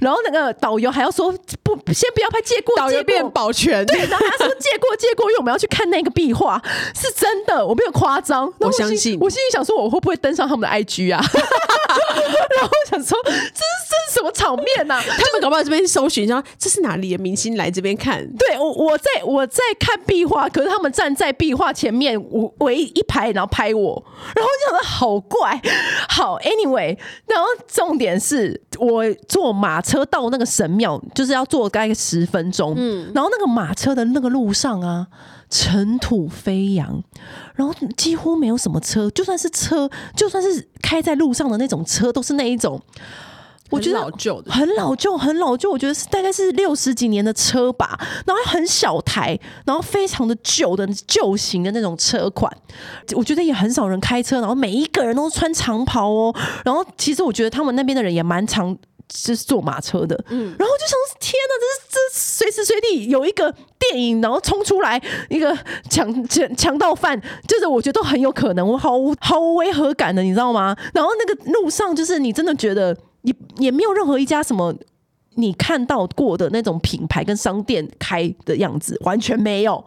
[0.00, 3.84] 然后那个导游还要说不，先不要拍，借过，导游变保全。
[3.86, 6.60] 对，然后他说借过，借过，因为我们要去看那个壁画，
[6.94, 8.52] 是真的，我没有夸张。
[8.58, 11.22] 我，相信，我心里想说，我会不会登上他们的 IG 啊？
[11.22, 15.04] 然后我想说，这是这是什么场面呐、啊？
[15.06, 18.26] 他们搞不好这边搜寻，说这是哪里的明星来这边看？
[18.38, 22.18] 对，我我在我在看壁画，可是他们站在壁画前面
[22.60, 25.60] 围一排，然后拍我，然后我就想说好怪。
[26.08, 29.73] 好，Anyway，然后重点是我坐马。
[29.74, 32.74] 马车到那个神庙，就是要坐大概十分钟。
[32.76, 35.04] 嗯，然后那个马车的那个路上啊，
[35.50, 37.02] 尘土飞扬，
[37.56, 42.80] 然后几乎没有什么车，就算是车，就算是开在路上的那种车，都是那一种。
[43.70, 45.68] 我觉得老旧的，很老旧，很老旧。
[45.72, 52.48] 我觉得是大概是六十几年的车吧，然后很小台，然后非常的旧的旧型的那种车款。
[53.16, 56.32] 我觉得也很少人开车，然后每一个人都穿长袍哦。
[56.64, 58.78] 然后其实我觉得他们那边的人也蛮常。
[59.12, 65.56] 是坐马车的，嗯，然后就想，天哪，这是这随时随地有一个电影，然后冲出来一个
[65.90, 70.76] 强强强盗犯，就是我觉得都很有可能，我毫无毫无违和感的，你知道吗？
[70.92, 74.74] 然后那个路上，就是你真的觉得也也没有任何一家什么
[75.36, 79.84] 你看到过的那种品牌跟商店开的样子，完全没有。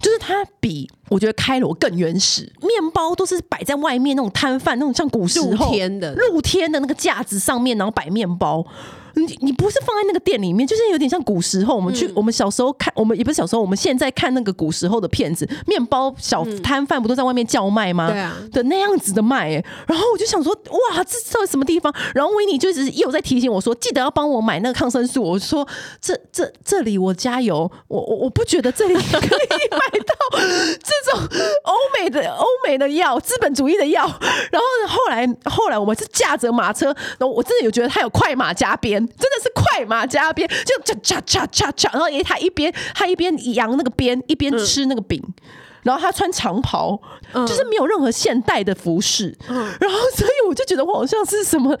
[0.00, 8.66] 就是它比我觉得开罗更原始，面包都是摆在外面那种摊贩，那种像古时候露天的露天的那个架子上面，然后摆面包。
[9.14, 11.70] 你你不是放在那个店里面，就是有点像古时候。
[11.80, 18.10] 我们去，嗯、我们小时候看，我们也不是小时候，我们现在看那个古时候的片子，面包小摊贩不都在外面叫卖吗？
[18.10, 19.64] 对啊，的那样子的卖，欸。
[19.86, 21.94] 然后我就想说，哇，这到底什么地方？
[22.14, 25.22] 然后维尼就一直又在提醒我说，记得要帮我买那个抗生素。
[25.22, 25.66] 我说，
[26.00, 31.20] 这这这里我加油，我我我不觉得这里可以买到这种
[31.64, 34.02] 欧美的欧美的药，资本主义的药。
[34.50, 36.86] 然后后来后来我们是驾着马车，
[37.18, 38.99] 然后我真的有觉得他有快马加鞭。
[39.06, 45.34] 真的是快马加鞭，就就嚓嚓嚓嚓，然后他一边他一边扬那个鞭，一边吃那个饼，嗯、
[45.82, 47.00] 然后他穿长袍，
[47.32, 51.78] 嗯、就是没有任何现代的服饰，嗯、然后所以我就觉得我好像是什么。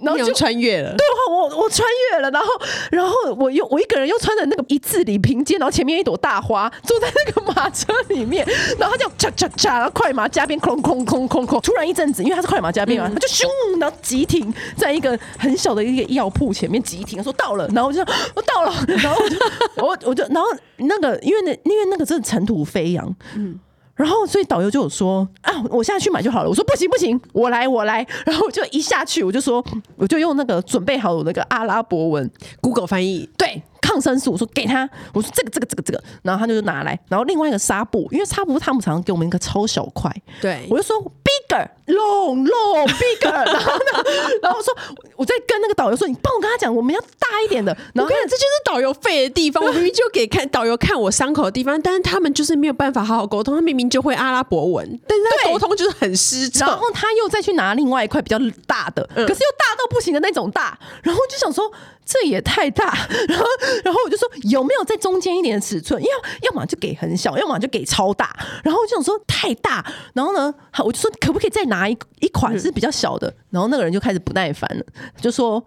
[0.00, 2.48] 然后就穿越了，对，我我穿越了，然后
[2.90, 8.46] 然后我又我一个人又穿着那个一字领平肩，然后前面一朵大花，坐在那个马车里面，
[8.78, 13.44] 然后他就嚓嚓嚓，然后快马加鞭，空空空空空，突然一阵子，因为他是快马加鞭嘛，他就咻，
[13.80, 19.36] 然后急停在一个很小的一个药铺前面急停，说到了，然后我就说我到了，然后我就
[19.76, 23.58] 我我就然后那个因为那因为那个真的尘土飞扬，嗯。
[23.94, 26.48] 然后，所以导游就有说啊，我现在去买就好了。
[26.48, 28.04] 我说不行不行，我来我来。
[28.26, 29.64] 然后我就一下去，我就说，
[29.96, 32.28] 我就用那个准备好那个阿拉伯文
[32.60, 34.32] ，Google 翻译，对，抗生素。
[34.32, 36.98] 我说给他，我说这个这个这个这个，然后他就拿来。
[37.08, 40.94] 然后另外一个纱布，因为纱布他们常常给我们一个超小块，对，我就说。
[41.24, 44.04] bigger long long bigger，然后呢，
[44.42, 44.74] 然后说
[45.16, 47.76] 我在跟那个导游说，你帮我跟他讲，我们要大一点的。
[47.92, 49.64] 然后我跟你，这就是导游废的地方。
[49.64, 53.54] 我明明就给看导游看我伤口的地方，但是他们就是没有办法好好沟通。
[53.54, 56.68] 他明明就会阿拉伯文，但是他沟通就是很失常。
[56.68, 60.78] 然后他又再去拿另外一块比较大的，可是又大到不行的那种大。
[61.02, 61.72] 然后就想说。
[62.04, 62.84] 这也太大，
[63.28, 63.44] 然后，
[63.84, 66.02] 然后我就说有没有在中间一点的尺寸？
[66.02, 66.08] 要
[66.42, 68.36] 要么就给很小，要么就给超大。
[68.62, 73.34] 然后我就想说太大，然后呢，好，我就说可不可以再拿一一款是比较小的？
[73.50, 74.84] 然后那个人就开始不耐烦了，
[75.20, 75.64] 就说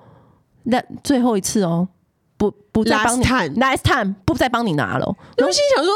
[0.64, 1.88] 那最后一次哦。
[2.38, 5.16] 不不再帮你 Last time，Last time 不再帮你拿了。
[5.38, 5.92] 我心想说，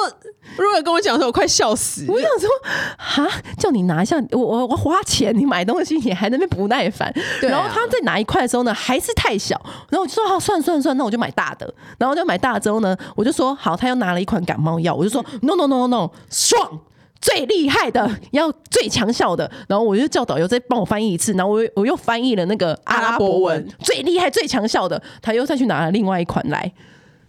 [0.58, 2.06] 如果跟我讲说，我快笑死。
[2.08, 2.50] 我想说，
[2.98, 3.28] 哈，
[3.60, 7.14] 叫你拿一下，我我我花钱你买东西，你还在那边不耐烦。
[7.42, 9.56] 然后他在拿一块的时候呢，还是太小。
[9.90, 11.72] 然后我就说，好，算了算了算了，那我就买大的。
[12.00, 16.80] 然后就买大的之后呢，我就说，好，他又拿了一款感冒药，我就说，no no no no no，爽。
[17.22, 26.72] 最厉害的，要最强效的，然后我就叫导游再帮我翻译一次，然后我我又翻译了那个阿拉伯文，最厉害、最强效的，他又再去拿了另外一款来，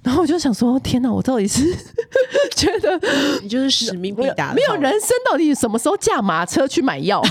[0.02, 1.62] 然后我就想说，天哪，我到底是
[2.56, 2.98] 觉得
[3.42, 7.22] 你就是使命必达，没有人生到底什么时候驾马车去买药？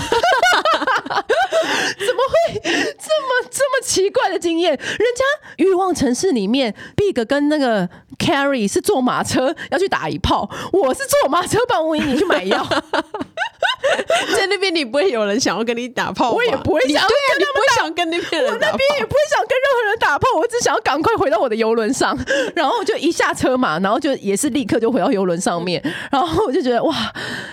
[1.98, 4.70] 怎么会这么这么奇怪的经验？
[4.72, 5.24] 人家
[5.56, 12.66] 欲望城市里面，Big 跟那个 Carrie 是坐马车要去打一炮，我是坐马车帮吴颖你去买药。
[14.36, 22.16] 在那边你不会有人想要跟你打炮，我也不会想，对啊，你不会想跟那边人，我那边也不会想跟任何人打炮，我只想要赶快回到我的游轮上，
[22.54, 26.94] 然后就一下车嘛，然后就也是立刻就回到游轮上面，然后我就觉得哇，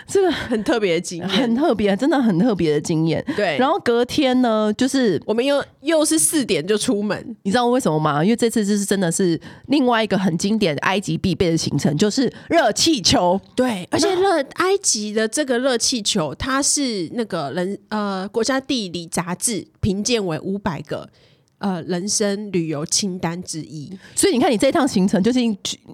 [0.08, 3.24] 这个很特别的经验，很特别，真的很特别的经验。
[3.36, 8.23] 对，然后隔天呢，就是我们又又是四点就出门，你知道为什么吗？
[8.23, 13.39] 因为这次就是真的是另外一个很经典的埃及必备的行程，就是热气球。
[13.55, 21.09] 对，而且热埃及的这个热气球，它是那个人呃国家地理杂志评鉴为五百个。
[21.60, 25.39] 呃，人生旅游清单之一，所以你看，你这一趟行程就是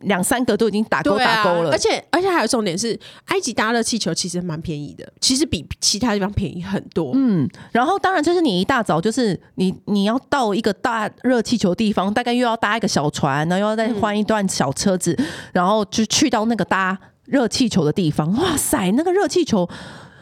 [0.02, 7.14] 两三个都已经打勾打勾了，而且而且还有重点是，埃及搭热气球其实蛮便宜的，其实比其他地方便宜很多。
[7.16, 18.32] 嗯，然后当然就是你一大早就是你你要到一个大热气球地方，大概又要搭一个小船，然后又要再换一段小车子，嗯、然后就去到那个搭热气球的地方。
[18.36, 19.68] 哇塞，那个热气球。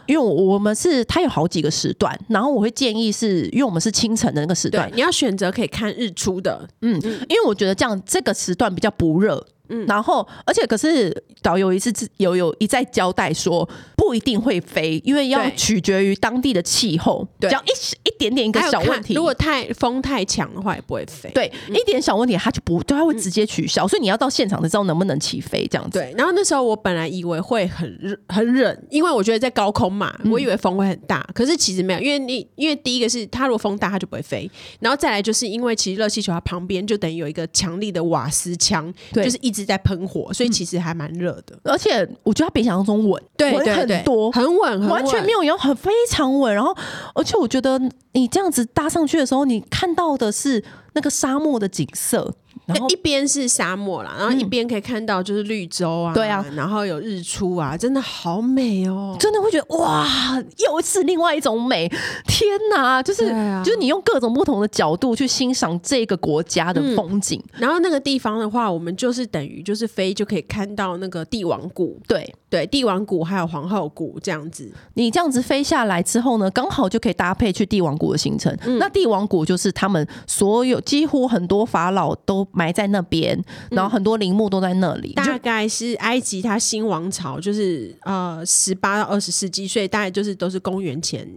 [0.05, 9.45] 因为我们是它有好几个时段，然后我会建议是因为我们是清晨的那个时段，你要选择可以看日出的，嗯，嗯，因为我觉得这样这个时段比较不热。
[9.73, 17.27] 嗯，然后，而且可是导游一次有有一再交代说，不一定会飞，因为要取决于当地的气候。
[17.39, 21.29] 对，只要一一点点一个小问题，如果太风太强的话，也不会飞。
[21.31, 23.86] 对，嗯、一点小问题，它就不，对，它会直接取消。
[23.86, 25.99] 嗯、所以你要到现场才知道能不能起飞这样子。
[25.99, 40.32] 对，然后那时候我本来以为会很热很冷，因为我觉得在高空嘛，我以为风会很大，嗯、可是其实没有，因为你因为第一个是它如果风大，它就不会飞，然后再来就是因为其实热气球它旁边就等于有一个强力的瓦斯枪，对，就是一直在喷火。
[40.34, 46.54] 所以其实还蛮热的，而且我觉得它比想象中稳，对，稳很多，很稳，完全没有摇，很非常稳。
[46.54, 46.76] 然后，
[47.15, 47.80] 而且我觉得
[48.13, 52.34] 你这样子搭上去的时候，你看到的是那个沙漠的景色。
[52.65, 61.89] 然后一边是沙漠啦，然后一边可以看到就是绿洲啊，对啊，然后有日出啊，真的好美哦，真的会觉得哇，又是另外一种美，
[62.26, 67.41] 天哪，就是、啊、就是你用各种不同的角度去欣赏这个国家的风景。
[67.54, 74.71] 嗯、然后那个地方的话，我们就是等于就是飞就可以看到那个帝王谷，对对，帝王谷还有皇后谷这样子。
[74.93, 78.55] 你这样子飞下来之后呢，刚好就可以搭配去帝王谷的行程。
[78.65, 82.47] 嗯、那帝王谷就是他们所有几乎很多法老都。
[82.55, 85.13] 埋在那边，然后很多陵墓都在那里。
[85.15, 91.27] 嗯、大概是埃及它新王朝，就是呃十八到二十世纪，所以大概就是都是公元前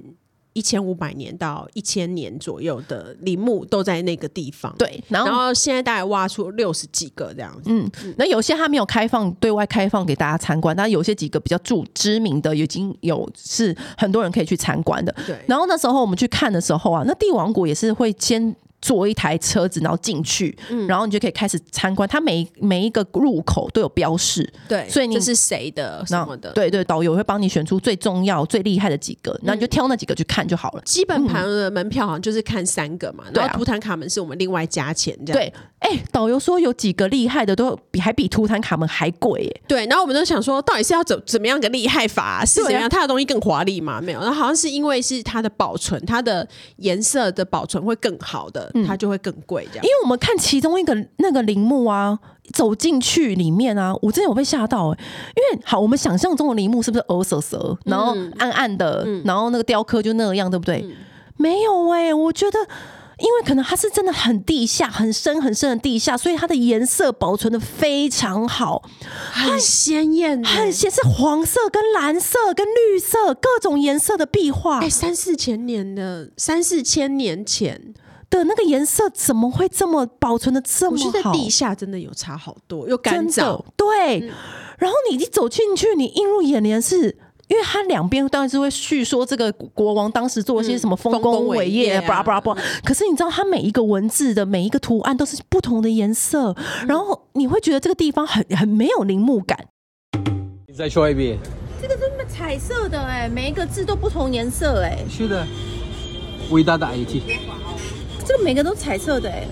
[0.57, 4.75] 一千五百年到一千年左右的陵墓都在那个地方。
[4.79, 7.65] 对，然后，然后现在大概挖出六十几个这样子。
[7.67, 15.15] 嗯，那有些还没有开放对外开放给大家参观，但有些几个比较著知名的已经有是很多人可以去参观的。
[15.27, 18.57] 对，然后那时候我们去看的时候啊，那帝王谷也是会先。
[18.81, 22.09] 坐一台车子，然后进去，嗯、然后你就可以开始参观。
[22.09, 26.53] 它每每一个入口都有标示，对，所以你这是谁的什么的？
[26.53, 30.83] 对对，导游会帮你选出最重要、最厉害的几个，那、嗯、你就挑那几个去看就好了。
[30.85, 35.41] 基本盘的门票好像就是看三个嘛，嗯、然后图坦卡门是我们另外加钱这样。
[35.41, 39.61] 对，哎、欸，导游说有几个厉害的都比还比图坦卡门还贵耶。
[39.67, 42.45] 对，然后我们都想说，到底是要怎怎么样个厉害法、啊？
[42.45, 42.89] 是怎样？
[42.89, 44.01] 它的东西更华丽吗？
[44.01, 46.47] 没有，然后好像是因为是它的保存，它的
[46.77, 49.85] 颜色的保存会更好的，它就会更贵这样。
[49.85, 52.19] 因为我们看其中一个那个陵墓啊，
[52.53, 55.05] 走进去里面啊，我真的有被吓到哎、欸！
[55.37, 60.81] 因为好，我们想象中的陵墓是不是鹅蛇蛇，然后暗暗的，嗯、然后那个雕刻就那样，对不对？
[60.85, 60.93] 嗯、
[61.37, 62.59] 没有哎、欸，我觉得，
[63.19, 68.83] 因为可能它是真的很地下、很深很深的地下，所以它的颜色保存的非常好，
[69.33, 74.79] 很鲜艳，很鲜，是黄色跟蓝色跟绿色各种颜色的壁画。
[74.81, 77.95] 哎，三四千年的，三四千年前。
[78.29, 81.11] 的那个颜色怎么会这么保存的这么好？
[81.11, 83.65] 在地下真的有差好多，又干燥。
[83.77, 84.31] 对，嗯、
[84.79, 87.17] 然后你一走进去，你映入眼帘是，
[87.49, 92.63] 因为它两边当然是会叙说这个国王当时做了些什么丰功伟业，巴拉巴拉巴拉。
[92.85, 99.59] 可是你知道，它每一个文字的每一个图案都是不同的颜色，嗯、然后你会觉得这个地方很很没有陵墓感。
[100.67, 101.39] 你再说一遍。
[101.81, 104.99] 这个是彩色的哎，每一个字都不同颜色哎。
[105.09, 105.47] 是的，
[106.51, 107.23] 伟大的埃及。
[108.27, 109.47] 这个每个都彩色的哎，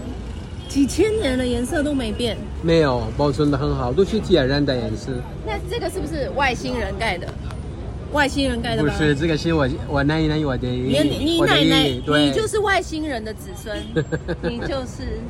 [0.68, 5.12] 几千年的颜色都没变，没有保存的很好，都是自然的颜色。
[5.46, 7.28] 那这个是不是外星人盖的？
[8.12, 8.82] 外星人盖的？
[8.82, 13.76] 不是，这个是我我奶奶我的，你你奶奶，你就是外星人的子孙，
[14.42, 15.20] 你就是。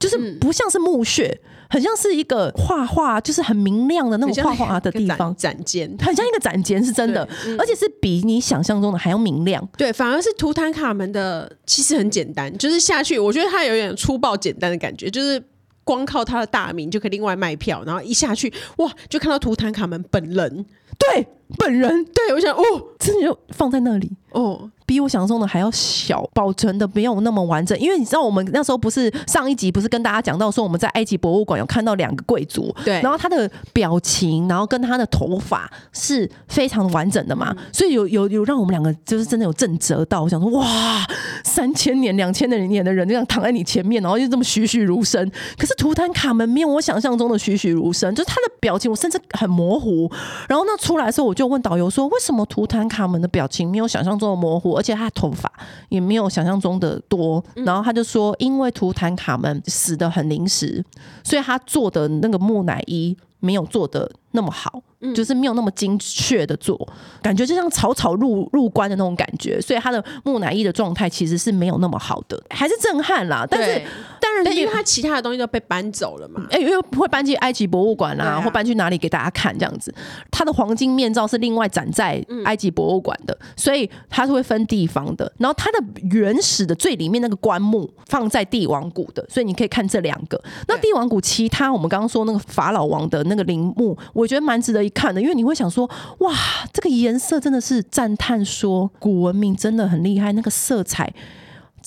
[0.00, 1.38] 就是不像是墓穴，
[1.68, 9.68] 很像是一个画画，就是很明亮的那种画画的地方，展间，很像一个展间，是真的，嗯、而且是比你想象中的还要明亮。
[9.76, 15.40] 对，反而是图坦卡门的其实很简单，就是下去，我觉得它有点粗暴简单的感觉，就是
[15.84, 20.64] 光靠他的大名就可以另外卖票，然后一下去哇，就看到图坦卡门本人，
[21.00, 21.26] 对，
[21.58, 22.62] 本人，对我想哦，
[22.98, 24.70] 真的就放在那里哦。
[24.86, 27.78] 比我想象中的还要小，保存的没有那么完整。
[27.78, 40.24] 因为你知道，我们那时候不是上一集不是跟大家讲到说，我们在埃及博物馆有看到两个贵族，对，然后他的表情，然后跟他的头发是非常完整的嘛，嗯、所以有有有让我们两个就是真的有震慑到。
[40.24, 41.06] 我想说，哇，
[41.44, 45.30] 三千年、两千年的人这样躺在你前面，然后就这么栩栩如生。
[45.56, 50.10] 可是图坦卡门没有我想象中的栩栩如生，就是他的表情，我甚至很模糊。
[50.48, 55.48] 然后那出来的时候，我就问导游说，为什么图坦卡门的表情没有想象中的模糊，而且他的头发？
[55.88, 60.84] 也没有想象中的多，然后他就说，因为图坦卡门死的很临时，
[61.22, 64.82] 所以他做的那个木乃伊没有做的那么好。
[65.14, 66.78] 就是没有那么精确的做，
[67.22, 73.46] 感觉就像草草入入关的那种感觉，所以他的木乃伊的状态其实是没有那么好的，还是震撼啦。
[73.50, 73.82] 但是，
[74.20, 79.90] 但是因为他其他的东西都被搬走了嘛，哎，因为会搬去埃及博物馆啊，或搬去哪里给大家看这样子。
[80.30, 85.32] 他的黄金面罩是另外展在埃及博物馆的，所以它是会分地方的。
[85.38, 90.38] 然后它的原始的最里面那个棺木放在帝王谷的，所以你可以看这两个。
[90.68, 96.34] 那帝王谷其他我们刚刚说那个法老王的那个陵墓，我觉得蛮值得一看的，因为你会想说，哇，
[96.72, 101.10] 这个颜色真的是赞叹，说古文明真的很厉害，那个色彩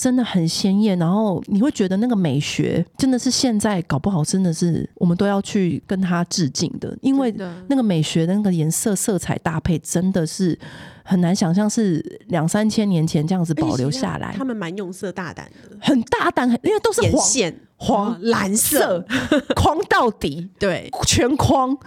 [0.04, 7.34] 真的很鲜艳，然后你会觉得那个美学真的是现在搞不好真的是我们都要去跟他致敬的，因为
[7.70, 10.60] 那个美学的那个颜色色彩搭配真的是
[11.06, 14.36] 很难想象是两三千年前这样子保留下来。
[14.38, 19.06] 他们蛮用色大胆的，很大胆，因为都是黄线、黄蓝色
[19.56, 21.78] 框到底，对，全框。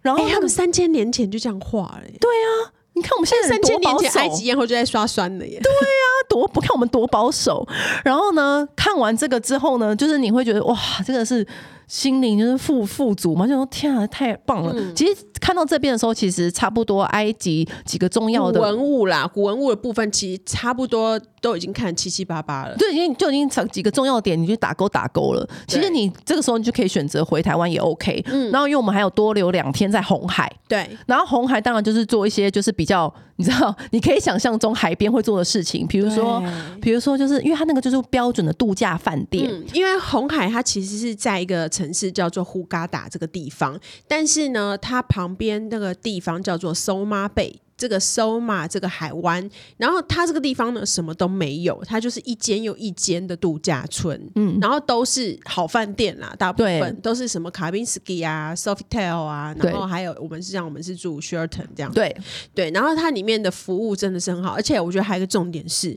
[0.00, 2.14] 然后他们、欸、他们三千年前就这样画了耶。
[2.20, 5.60] 对啊，你看我们现在三千年前埃及艳后就在刷酸了耶。
[5.62, 7.66] 对啊，多不看我们多保守。
[8.04, 10.76] 然后呢，看完这个之后呢，就是你会觉得哇，
[11.06, 11.46] 这个是。
[11.86, 14.72] 心灵就是富富足嘛，就说天啊，太棒了！
[14.74, 25.46] 嗯、其实看到这边的时候，其实差不多埃及几个重要的文物啦，古文物的部分其实差不多都已经看七七八八了，就已经就已经成几个重要的点，你就打勾打勾了。
[25.66, 28.24] 其实你这个时候你就可以选择回台湾也 OK。
[28.28, 36.42] 嗯，然后因为我们还有多留两天在红海，对，然后红海当然就是做一些就是比较你知道，你可以想象中海边会做的事情，比如说，
[36.80, 41.68] 比如说就是因为它那个就是标准的度假饭店，嗯，因为红海它其实是在一个。
[41.74, 47.60] 城市叫做呼嘎达这个地方，但是呢，它旁边那个地方叫做苏妈贝。
[47.76, 62.16] 这个 Soma 这个海湾，然后它这个地方呢什么都没有，它就是一间又一间的度假村，嗯，然后都是好饭店啦，大部分都是什么卡宾斯基啊、Sofitel 啊，然后还有我们是像我们是住 Sheraton 这样，对
[62.54, 65.96] 对，然后它里面的服务真的是很好，而且我觉得还有一个重点是。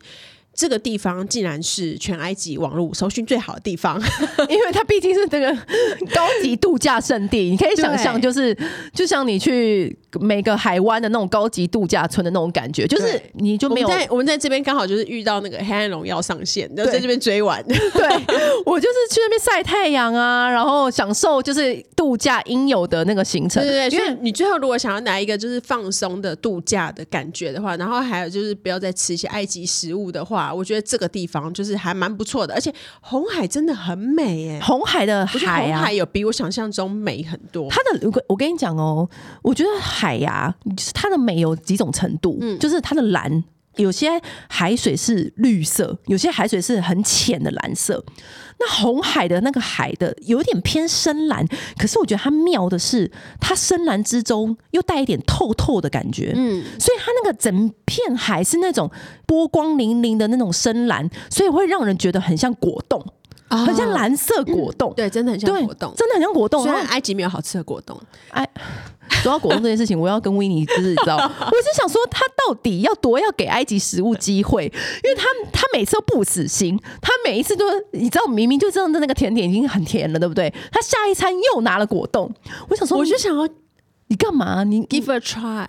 [0.58, 4.02] 这个地方竟然是全埃及网络搜寻最好的地方，
[4.50, 5.54] 因为它毕竟是这个
[6.16, 7.52] 高级度假胜地。
[7.52, 8.58] 你可以想象，就是
[8.92, 13.88] 就像你去每个海湾的那种高级度假村的那种感觉，就是你就没有。
[13.88, 17.64] 我在我们在这边刚好就是遇到那个《黑暗荣耀》上线，就在这边追完。
[17.68, 17.76] 对，
[18.66, 23.62] 我就是去那边晒太阳啊，然后享受就是度假应有的那个行程。
[23.62, 30.47] 对对对，因为你最后如果想要拿一个就是放松的度假的感觉的话，然后还有就是不要再吃一些埃及食物的话。
[30.54, 37.70] 我觉得这个地方就是还蛮不错的，而且红海真的很美哎，红海的海啊，红海有比我想象中美很多。
[37.70, 39.10] 它的，我跟你讲哦，
[39.42, 43.44] 我觉得海呀，就是它的美有几种程度，嗯，就是它的蓝。
[43.78, 48.04] 有些海水是绿色，有些海水是很浅的蓝色。
[48.60, 51.46] 那红海的那个海的有点偏深蓝，
[51.78, 56.34] 可是我觉得它妙的是，它深蓝之中又带一点透透的感觉。
[56.36, 58.90] 嗯，所以它那个整片海是那种
[59.28, 63.06] 波光粼粼的那种深蓝，所以会让人觉得很像果冻。
[63.50, 66.64] 很像蓝色果冻，对，真的很像果冻，真的很像果冻。
[66.64, 68.48] 虽然埃及没有好吃的果冻，哎，
[69.22, 74.66] 说到果冻这件事情，我要跟维尼就是你知道， 我是想说他到底要多要给埃及食物机会，
[75.04, 80.54] 因为他他每次都不死心，他每一次都你知道明明就真的那个甜点已经很甜了，对不对？
[80.72, 82.30] 他下一餐又拿了果冻，
[82.70, 83.48] 我想说，我就想要
[84.08, 84.64] 你干嘛？
[84.64, 85.68] 你 give a try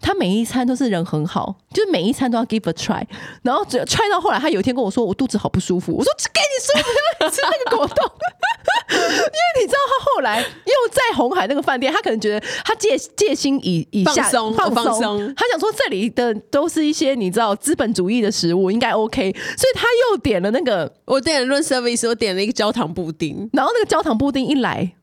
[0.00, 3.04] 他每一餐都是人很好，就是每一餐都要 give a try，
[3.42, 8.04] 然后 try 到后来，他有一天跟我说我肚子好不舒服，我说只给你舒服，吃那个果冻，
[8.90, 24.94] 因为你知道他后来又在红海那个饭店，他可能觉得他戒戒心以以下放松放松，他想说这里的都是一些你知道资本主义的食物应该 OK，所以他又点了那个我点了 room service，我点了一个焦糖布丁，然后那个焦糖布丁一来。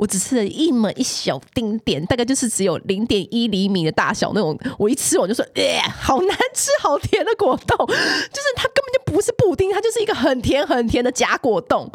[0.00, 4.58] 我只吃了一么一小丁点，大概就是只有零点一厘米的大小那种。
[4.78, 11.92] 我一吃我就说，哎、呃，好难吃，好甜的果冻，就是它根本就不是布丁，它就是一个很甜很甜的假果冻，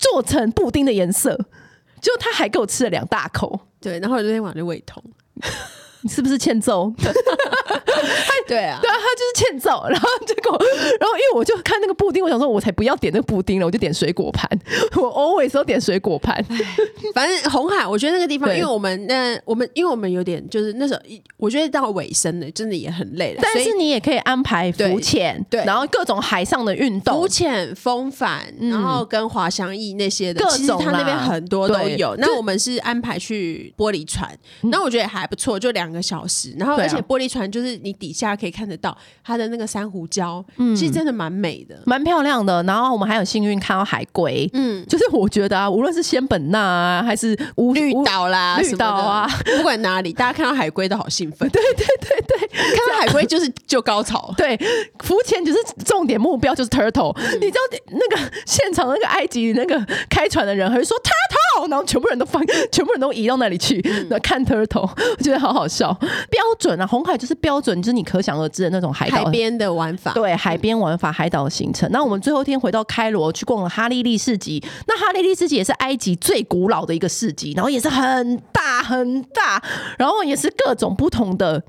[0.00, 1.38] 做成布丁的颜色。
[2.00, 5.00] 就他还给我吃了两大口，对，然后我那天晚上就胃痛。
[6.00, 6.90] 你是不是欠揍？
[8.50, 9.84] 对啊，对啊，他就是欠揍。
[9.88, 10.58] 然后结果，
[10.98, 14.48] 然后因为我就看那个布丁，我想说，我才不要点那个布丁了，我就点水果盘。
[14.96, 16.44] 我 always 都点水果盘。
[17.14, 21.00] 反正红海，我觉得那个地方， 因为我们那我们因为我们有点就是那时候，
[21.36, 23.40] 我觉得到尾声了，真的也很累了。
[23.42, 32.14] 但是你也可以安排浮潜，对，然后各种海上的运动，浮潜、风帆，然后跟滑翔翼那些的，各种他那边很多都有。
[32.16, 34.30] 那我们是安排去玻璃船，
[34.62, 35.80] 那我觉得还不错，就两。
[35.80, 42.62] 两个小时，然后而且玻璃船就是你底下可以看得到它的那个珊瑚礁，嗯，其实真的蛮美的，蛮漂亮的。
[42.62, 51.48] 然后我们还有幸运看到海龟，嗯，就是我觉得啊，无论是仙本那啊，还是乌绿岛啦、绿岛啊，不管哪里，大家看到海龟都好兴奋。
[51.50, 54.32] 对对对对，看到海龟就是就高潮。
[54.38, 54.56] 对，
[55.00, 57.40] 浮潜就是重点目标就是 turtle，嗯。
[57.40, 57.60] 你知道
[57.90, 59.78] 那个现场那个埃及那个
[60.08, 65.92] 开船的人，还是说 turtle，然后全部人都放， 全部人都移到那里去，那、嗯、看 turtle，我觉得好好笑。
[66.28, 70.12] 标准啊，红海就是标准，就是你可想而知的那种海岛海边的玩法。
[70.12, 71.90] 对，海边玩法、海岛行程。
[71.90, 74.62] 那我们最后一天回到开罗，去逛了哈利利市集。
[74.86, 79.62] 那哈利利市集也是埃及最古老的一个市集，然后也是很大很大，
[79.98, 81.62] 然后也是各种不同的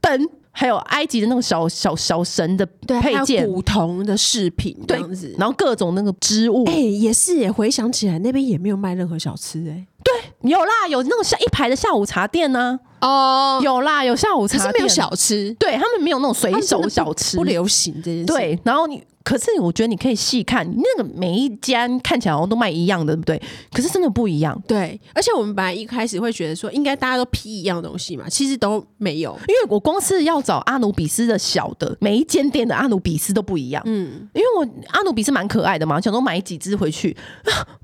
[0.00, 6.64] 灯，还有埃及的那种小小小神的配件、古铜的饰品这样子，然后各种那个织物。
[6.66, 9.86] 哎、欸，也是也回想起来，那边也没有卖任何小吃哎、欸。
[10.06, 13.58] 对，有啦，有那种下一排的下午茶店呢、啊。
[13.58, 15.54] 哦，有啦，有下午茶，是没有小吃。
[15.58, 18.26] 对，他们没有那种随手小吃，不流行这件事。
[18.26, 19.02] 对，然后你。
[19.26, 23.42] 可是我觉得你可以细看，那个每一间看起来好像都卖一样的，对不对？
[23.72, 24.56] 可是真的不一样。
[24.68, 29.36] 对，而且我们本来一开始会觉得说，应该大家都批一样的东西嘛，其实都没有。
[29.48, 33.82] 因为我光是要找阿努比斯的小的，每一间店的阿努比斯都不一样。
[33.86, 37.16] 嗯，因为我阿努比斯蛮可爱的嘛，想说买几只回去，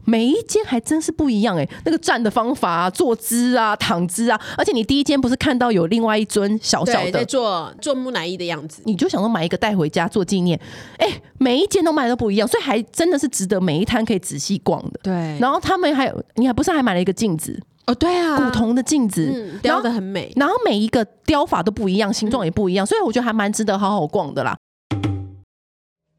[0.05, 1.71] 每一间还真是不一样哎、欸。
[1.85, 10.61] 那个站的方法啊，坐姿啊，躺姿啊，而且你第一间不是看到有另外一尊小小的在做做木乃伊的样子，你就想说买一个带回家做纪念，
[10.99, 11.23] 哎、欸。
[11.39, 15.01] 每一间都卖的不一样，所以还真的是值得每一摊可以仔细逛的。
[15.03, 17.95] 对，然后他们还有，你还不是还买了一个镜子哦？
[17.97, 20.33] 对啊，古铜的镜子，嗯，雕的很美。
[20.37, 24.57] 然后每一个雕法都不一样，形状也不一样，嗯，所以我觉得还蛮值得好好逛的啦。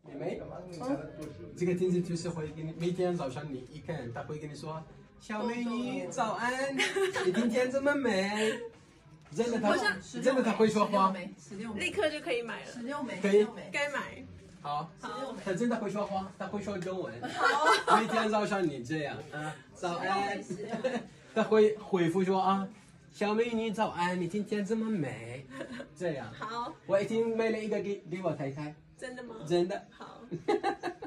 [0.05, 0.41] 妹妹，
[1.55, 4.83] 这个镜子就是会给你每天早上你一看，他会跟你说
[5.23, 6.51] ：“小美女早安，
[7.25, 8.59] 你今天这么美。”
[9.33, 9.73] 真的他
[10.21, 11.15] 真的他会说话，
[11.75, 14.21] 立刻就可以买了，十六枚，可以，该买。
[14.61, 14.91] 好，
[15.45, 17.13] 他真的会说话，他会说中文。
[17.29, 20.43] 好，每天早上你这样啊，早安，
[21.33, 22.67] 他会回复说啊，
[23.13, 25.47] 小美女早安，你今天这么美，
[25.95, 26.29] 这样。
[26.33, 28.75] 好，我已经买了一个给给我太太。
[28.97, 29.35] 真的吗？
[29.47, 29.87] 真的。
[29.89, 30.19] 好。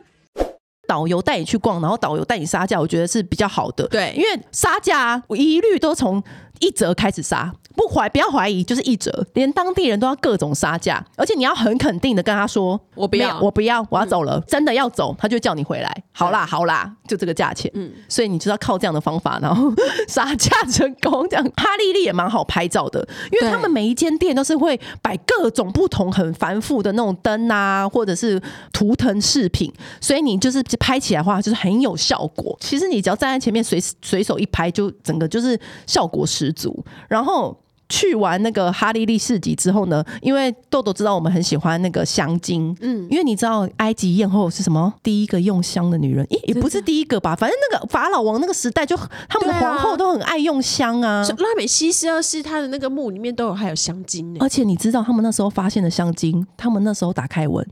[0.86, 3.86] 导游带你去逛，然后导游带你杀价，我觉得是比较好的。
[3.88, 6.22] 对，因为杀价我一律都从
[6.60, 7.52] 一折开始杀。
[7.76, 14.38] 不怀不要怀疑，就是一折，连当地人都要各种杀价，而且你要很肯定的跟他说：“我不要，我不要，我要走了。
[14.38, 16.02] 嗯”真的要走，他就叫你回来。
[16.12, 17.70] 好啦，好啦，就这个价钱。
[17.74, 19.70] 嗯，所以你就要靠这样的方法，然后
[20.08, 21.28] 杀价成功。
[21.28, 28.40] 这样哈利利也蛮好拍照的，因为他们每一间店都是会摆各种不同、很繁复的那种灯啊，或者是
[28.72, 32.56] 图腾饰品，所以你就是拍起来的话，就是很有效果。
[32.58, 36.84] 其实你只要站在前面随随手一拍，就整个就是效果十足。
[37.08, 37.56] 然后。
[37.88, 44.92] 去完那个哈利利市集之后呢，因为豆豆知道我们很喜欢那个香精，嗯，因为你知道埃及艳后是什么？
[45.04, 47.36] 第一个用香的女人，咦，也不是第一个吧？
[47.36, 51.24] 反正那个法老王那个时代就，就他们的皇后都很爱用香啊。
[51.38, 54.38] 拉美西斯二世他的那个墓里面都有还有香精呢。
[54.40, 57.64] 而且你知道他们那时候发现的香精，他们那时候打开闻。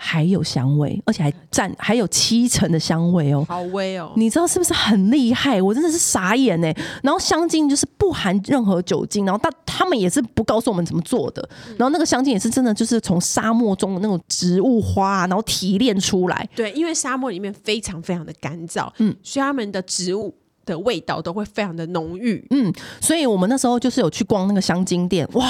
[0.00, 4.12] 还有香味，而且还占还有七成的香味哦，好威哦！
[4.14, 5.60] 你知道是不是很厉害？
[5.60, 6.74] 我真的是傻眼哎。
[7.02, 11.46] 然后香精就是不含任何酒精，然后但他们也是不告诉我们怎么做的。
[11.76, 16.48] 然后那个香精也是真的，就是从沙漠中的那种植物花，然后提炼出来。
[16.54, 20.32] 对，因为沙漠里面非常非常的干燥，嗯，所以他们的植物
[20.64, 22.72] 的味道都会非常的浓郁，嗯。
[23.00, 25.44] 所以我们那时候就是有去逛那个香精店，哇！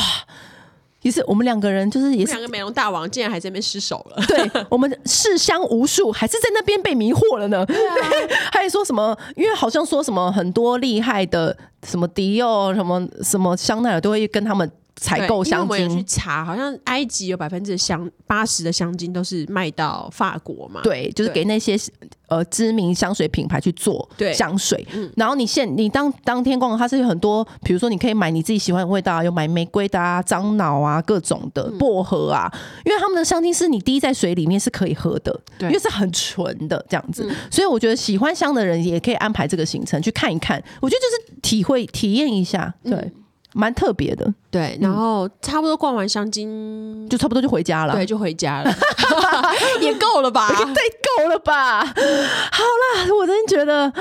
[1.08, 4.22] 其实我们两个人就是也是两个美容大王，竟然还在那边失手了。
[4.28, 7.64] 对，我们试香无数，还是在那边被迷惑了呢。
[7.64, 7.96] 对啊，
[8.52, 9.16] 还说什么？
[9.34, 11.56] 因为好像说什么很多厉害的
[11.86, 14.70] 什么迪奥什么什么香奈儿都会跟他们。
[14.98, 20.80] 采购香精，我去查，好像埃及有百分之香八十的香精都是卖到法国嘛？
[20.82, 21.76] 对，就是给那些
[22.28, 24.86] 呃知名香水品牌去做香水。
[24.92, 32.52] 嗯，然后你现你当当天逛，它是有很多，比如说你可以买你自己喜欢的味道，有买玫瑰的啊、樟脑啊、各种的薄荷啊，
[32.84, 37.30] 因为他们的香精是你滴在水里面是可以喝的，对，因为是很纯的这样子。
[37.50, 43.12] 所以我觉得喜欢香的人也可以安排这个行程去看一看，我觉得就是体会体验一下，对。
[43.58, 48.72] 蛮特别的，对，然后差不多逛完香精，就差不多就回家了，对，就回家了，
[49.82, 50.46] 也够了吧？
[50.48, 51.84] 对，够了吧？
[51.84, 53.92] 好啦，我真的觉得，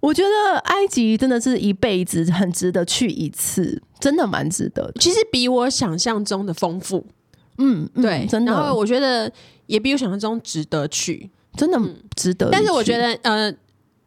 [0.00, 4.90] 我觉得埃及真的是一辈子很值得去一次，真的蛮值得。
[4.98, 7.04] 其实比我想象中的丰富，
[7.58, 8.50] 嗯，对，真的。
[8.50, 9.30] 然后我觉得
[9.66, 11.78] 也比我想象中值得去，真的
[12.16, 12.48] 值得。
[12.50, 13.54] 但是我觉得，呃。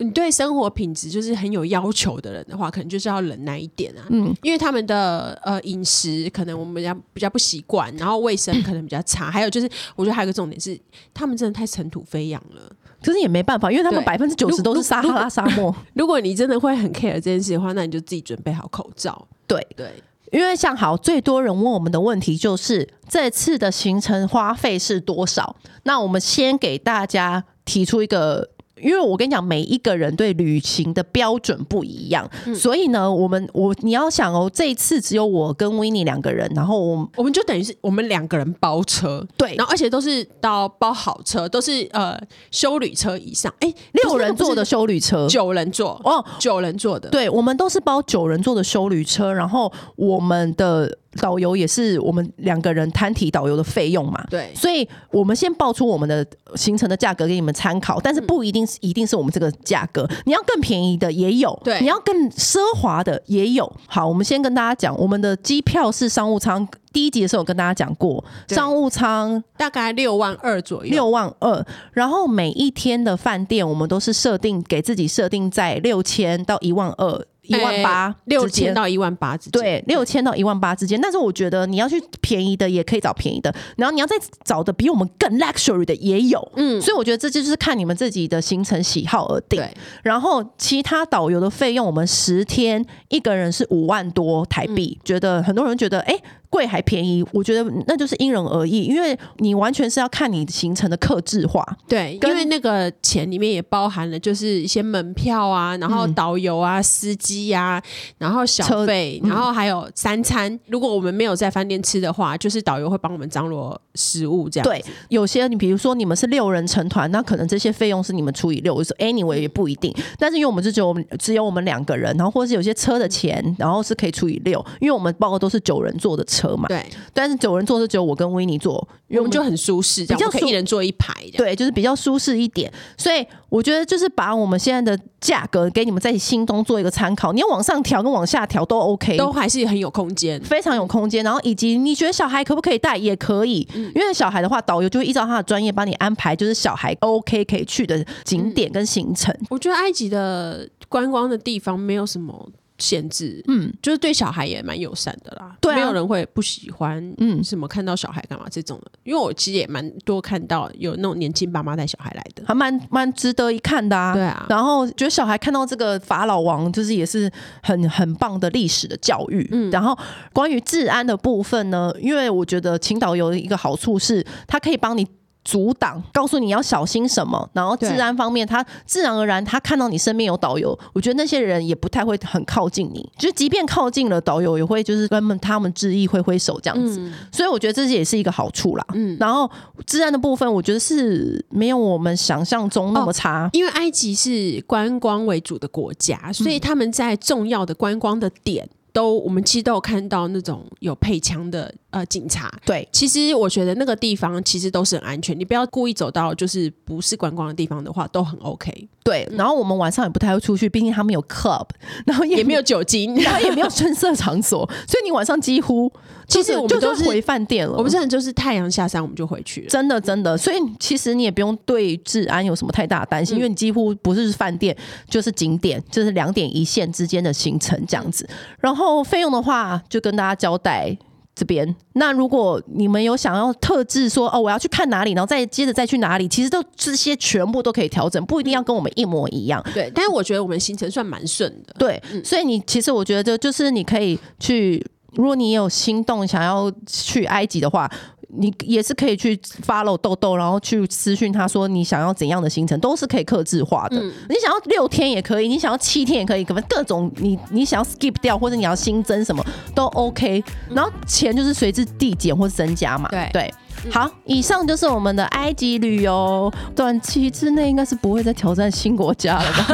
[0.03, 4.03] 你对生活品质就是很有要求的人的话，可能就是要忍耐一点啊。
[4.09, 10.77] 嗯，因为他们的呃饮食可能我们比较比较不习惯，然后卫生可能比较差，还有就是我觉得还有一个重点是，
[11.13, 12.61] 他们真的太尘土飞扬了。
[13.01, 15.75] 可是也没办法，因为他们百分之九十都是撒哈拉沙漠。
[15.93, 19.27] 如果你真的会很 care 这件事的话，那你就自己准备好口罩。
[19.45, 19.91] 对对，
[20.31, 25.55] 因为像好最多人问我们的问题就是这次的行程花费是多少？
[25.83, 28.49] 那我们先给大家提出一个。
[28.83, 42.19] 因为我跟你讲，每一个人对旅行的标准不一样，嗯、所以呢，我们我你要想哦，这一次只有我跟维尼两个人，然后我我们就等于是我们两个人包车，对，然后而且都是到包好车，都是呃
[42.51, 50.99] 修旅车以上，哎，六人座的修旅车，九人座哦，九人座的，对，我们都是包九人座的修旅车，然后我们的。
[51.21, 63.71] 导游也是我们两个人摊提导游的费用嘛，对，所以我们先报出我们的行程的价格给你们参考，但是不一定是一定是我们这个价格，你要更便宜的也有，对，你要更奢华的也有。
[63.87, 77.25] 好，我们先跟大家讲，我们的机票是商务舱，第一集的时候有跟大家讲过，商务舱大概六万二左右，六万二，然后每一天的饭店我们都是设定给自己设定在六千到一万二。
[77.43, 80.99] 一万八，六千到一万八之间，对，六千到一万八之间。
[81.01, 83.53] 但是我觉得你要去便宜的，也可以找便宜的。
[83.75, 86.81] 然后你要再找的比我们更 luxury 的也有，嗯。
[86.81, 89.61] 所以我觉得这就是看你们自己的行程喜好而定。
[90.03, 94.97] 然后其他导游的费用，我们十天一个人是五万多台币。
[95.03, 96.17] 觉得很多人觉得，哎。
[96.53, 101.65] 贵还便宜，我觉得那就是因人而异，因为你完全是要看你行程的克制化。
[101.87, 107.83] 对，因为那个钱里面也包含了就是一些门票啊，然后导游啊、嗯、司机呀、啊，
[108.19, 110.59] 然后小费，然后还有三餐。
[110.67, 114.63] 如果我们没有在饭店吃的话，就是导游会帮我们张罗食物这样。
[114.63, 119.91] 对，有些你比如说你们是六人成团，那可能这些费用是你们除以六，我说 anyway 也不一定。
[120.19, 126.67] 但是因为我们是只有我们只有我们两个人，然后或者是有些车的钱，然后是可以除以六，因为我们包括都是九人坐的车嘛。
[126.67, 131.13] 对，但是九人座是只有我跟维尼坐，因为我们就很舒适，比较可以一人坐一排。
[131.37, 132.71] 对，就是比较舒适一点。
[132.97, 141.23] 所以我觉得就是把我们现在的价格给你们在心中做一个参考，你要往上调跟往下调都 OK，都还是很有空间，非常有空间。
[141.23, 149.33] 然后以及你觉得小孩可不可以带也可以，嗯、因为小孩的话，导游就会依照他的专业帮你安排，就是小孩 OK 可以去的景点跟行程。
[149.39, 152.49] 嗯、我觉得埃及的观光的地方没有什么。
[152.83, 155.55] 限制，嗯，就是对小孩也蛮友善的啦。
[155.61, 158.91] 对、啊，没有人会不喜欢，嗯，什么看到小孩干嘛这种的。
[159.03, 164.13] 因为我其实也蛮多看到有那种年轻爸妈带小孩来的，还蛮蛮值得一看的啊。
[164.13, 167.31] 对啊，然后觉得小孩看到这个法老王，就是也是
[167.61, 169.47] 很很棒的历史的教育。
[169.51, 169.97] 嗯，然后
[170.33, 175.07] 关于治安的部分呢，因为我觉得请导游的一个好处是，它可以帮你。
[175.43, 188.85] 阻挡，告诉你要小心什么，然后治安方面，他自然而然他看到你身边有导游，我觉得那些人也不太会很靠近你，就是即便靠近了，导游也会就是跟他们他们致意挥挥手这样子，嗯，所以我觉得这也是一个好处啦。
[188.93, 189.49] 嗯，然后
[189.85, 198.69] 治安的部分，我觉得是没有我们想象中那么差，哦，因为埃及是观光为主的国家，所以他们在重要的观光的点。
[198.93, 202.51] 都，我们其实都有看到那种有配枪的呃警察。
[202.65, 208.89] 对，其实我觉得那个地方其实都是很安全，你不要故意走到就是不是观光的地方的话，都很 OK。
[209.03, 211.67] 对，然后我们晚上也不太会出去，毕竟他们有 club，
[212.05, 215.91] 然后也，也没有酒精， 然后也没有声色场所， 所以你晚上几乎
[216.25, 217.75] 其实我们都是回饭店了。
[217.77, 220.37] 我们真的就是太阳下山我们就回去了，真的真的。
[220.37, 224.75] 所以其实你也不用对治安有什么太大的担心，嗯，因为你几乎不是饭店
[225.09, 228.25] 就是景点，就是两点一线之间的行程这样子。
[228.59, 230.97] 然后费用的话，就跟大家交代
[231.35, 231.75] 这边。
[231.93, 239.63] 那如果你们有想要特制说哦，我要去看哪里，然后再接着再去哪里，其实都这些全部都可以调整，不一定要跟我们一模一样。
[239.73, 241.75] 对，但是我觉得我们行程算蛮顺的。
[241.77, 247.89] 对，嗯、所以你其实我觉得就就是你可以去，如果你有心动想要去埃及的话。
[248.35, 253.97] 你也是可以去 follow 豆豆，然后去私讯他说你想要怎样的行程，都是可以克制化的。
[253.97, 260.43] 嗯、你想要六天也可以，你想要七天也可以，可能各种你你想要 skip 掉或者你要新增什么都 OK。
[260.69, 263.07] 然后钱就是随之递减或增加嘛。
[263.09, 263.53] 对对，
[263.91, 269.67] 好，以上就是我们的埃及旅游，短期之内应该是不会再挑战新国家了吧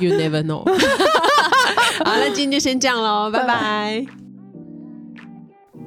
[0.00, 0.64] ？You never know。
[2.04, 4.31] 好，那今天就先这样喽，拜拜。